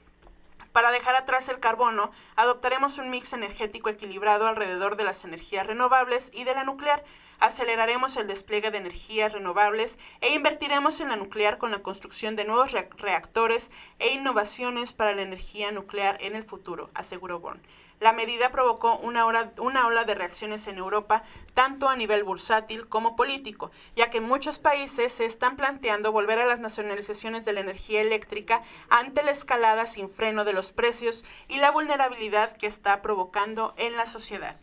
Para 0.71 0.91
dejar 0.91 1.15
atrás 1.15 1.49
el 1.49 1.59
carbono, 1.59 2.11
adoptaremos 2.37 2.97
un 2.97 3.09
mix 3.09 3.33
energético 3.33 3.89
equilibrado 3.89 4.47
alrededor 4.47 4.95
de 4.95 5.03
las 5.03 5.25
energías 5.25 5.67
renovables 5.67 6.31
y 6.33 6.45
de 6.45 6.53
la 6.53 6.63
nuclear. 6.63 7.03
Aceleraremos 7.41 8.15
el 8.15 8.27
despliegue 8.27 8.71
de 8.71 8.77
energías 8.77 9.33
renovables 9.33 9.99
e 10.21 10.33
invertiremos 10.33 11.01
en 11.01 11.09
la 11.09 11.17
nuclear 11.17 11.57
con 11.57 11.71
la 11.71 11.79
construcción 11.79 12.37
de 12.37 12.45
nuevos 12.45 12.71
reactores 12.71 13.69
e 13.99 14.13
innovaciones 14.13 14.93
para 14.93 15.13
la 15.13 15.23
energía 15.23 15.73
nuclear 15.73 16.17
en 16.21 16.37
el 16.37 16.43
futuro, 16.43 16.89
aseguró 16.93 17.41
Born. 17.41 17.59
La 17.99 18.13
medida 18.13 18.51
provocó 18.51 18.97
una, 18.97 19.25
una 19.57 19.87
ola 19.87 20.03
de 20.03 20.13
reacciones 20.13 20.67
en 20.67 20.77
Europa, 20.77 21.23
tanto 21.55 21.89
a 21.89 21.95
nivel 21.95 22.23
bursátil 22.23 22.87
como 22.87 23.15
político, 23.15 23.71
ya 23.95 24.09
que 24.09 24.21
muchos 24.21 24.59
países 24.59 25.11
se 25.11 25.25
están 25.25 25.55
planteando 25.55 26.11
volver 26.11 26.37
a 26.39 26.45
las 26.45 26.59
nacionalizaciones 26.59 27.43
de 27.43 27.53
la 27.53 27.61
energía 27.61 28.01
eléctrica 28.01 28.61
ante 28.89 29.23
la 29.23 29.31
escalada 29.31 29.87
sin 29.87 30.09
freno 30.09 30.45
de 30.45 30.53
los 30.53 30.71
precios 30.71 31.25
y 31.47 31.57
la 31.57 31.71
vulnerabilidad 31.71 32.55
que 32.55 32.67
está 32.67 33.01
provocando 33.01 33.73
en 33.77 33.97
la 33.97 34.05
sociedad. 34.05 34.57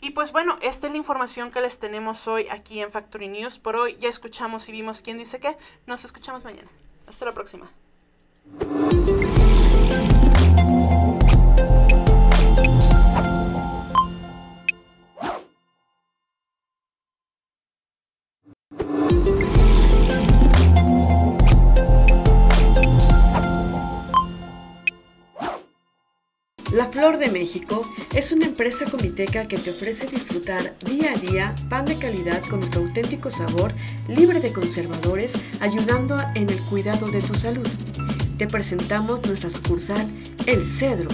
Y 0.00 0.10
pues 0.10 0.30
bueno, 0.30 0.56
esta 0.60 0.86
es 0.86 0.92
la 0.92 0.98
información 0.98 1.50
que 1.50 1.60
les 1.60 1.78
tenemos 1.78 2.28
hoy 2.28 2.46
aquí 2.50 2.80
en 2.80 2.90
Factory 2.90 3.28
News. 3.28 3.58
Por 3.58 3.76
hoy 3.76 3.96
ya 3.98 4.08
escuchamos 4.08 4.68
y 4.68 4.72
vimos 4.72 5.02
quién 5.02 5.18
dice 5.18 5.40
qué. 5.40 5.56
Nos 5.86 6.04
escuchamos 6.04 6.44
mañana. 6.44 6.68
Hasta 7.08 7.24
la 7.24 7.34
próxima. 7.34 7.68
La 26.76 26.88
Flor 26.88 27.16
de 27.16 27.30
México 27.30 27.90
es 28.14 28.32
una 28.32 28.44
empresa 28.44 28.84
comiteca 28.84 29.48
que 29.48 29.56
te 29.56 29.70
ofrece 29.70 30.08
disfrutar 30.08 30.76
día 30.80 31.10
a 31.10 31.16
día 31.16 31.54
pan 31.70 31.86
de 31.86 31.96
calidad 31.96 32.42
con 32.50 32.60
nuestro 32.60 32.82
auténtico 32.82 33.30
sabor, 33.30 33.72
libre 34.08 34.40
de 34.40 34.52
conservadores, 34.52 35.42
ayudando 35.60 36.20
en 36.34 36.50
el 36.50 36.60
cuidado 36.64 37.08
de 37.10 37.22
tu 37.22 37.32
salud. 37.32 37.66
Te 38.36 38.46
presentamos 38.46 39.26
nuestra 39.26 39.48
sucursal 39.48 40.06
El 40.44 40.66
Cedro, 40.66 41.08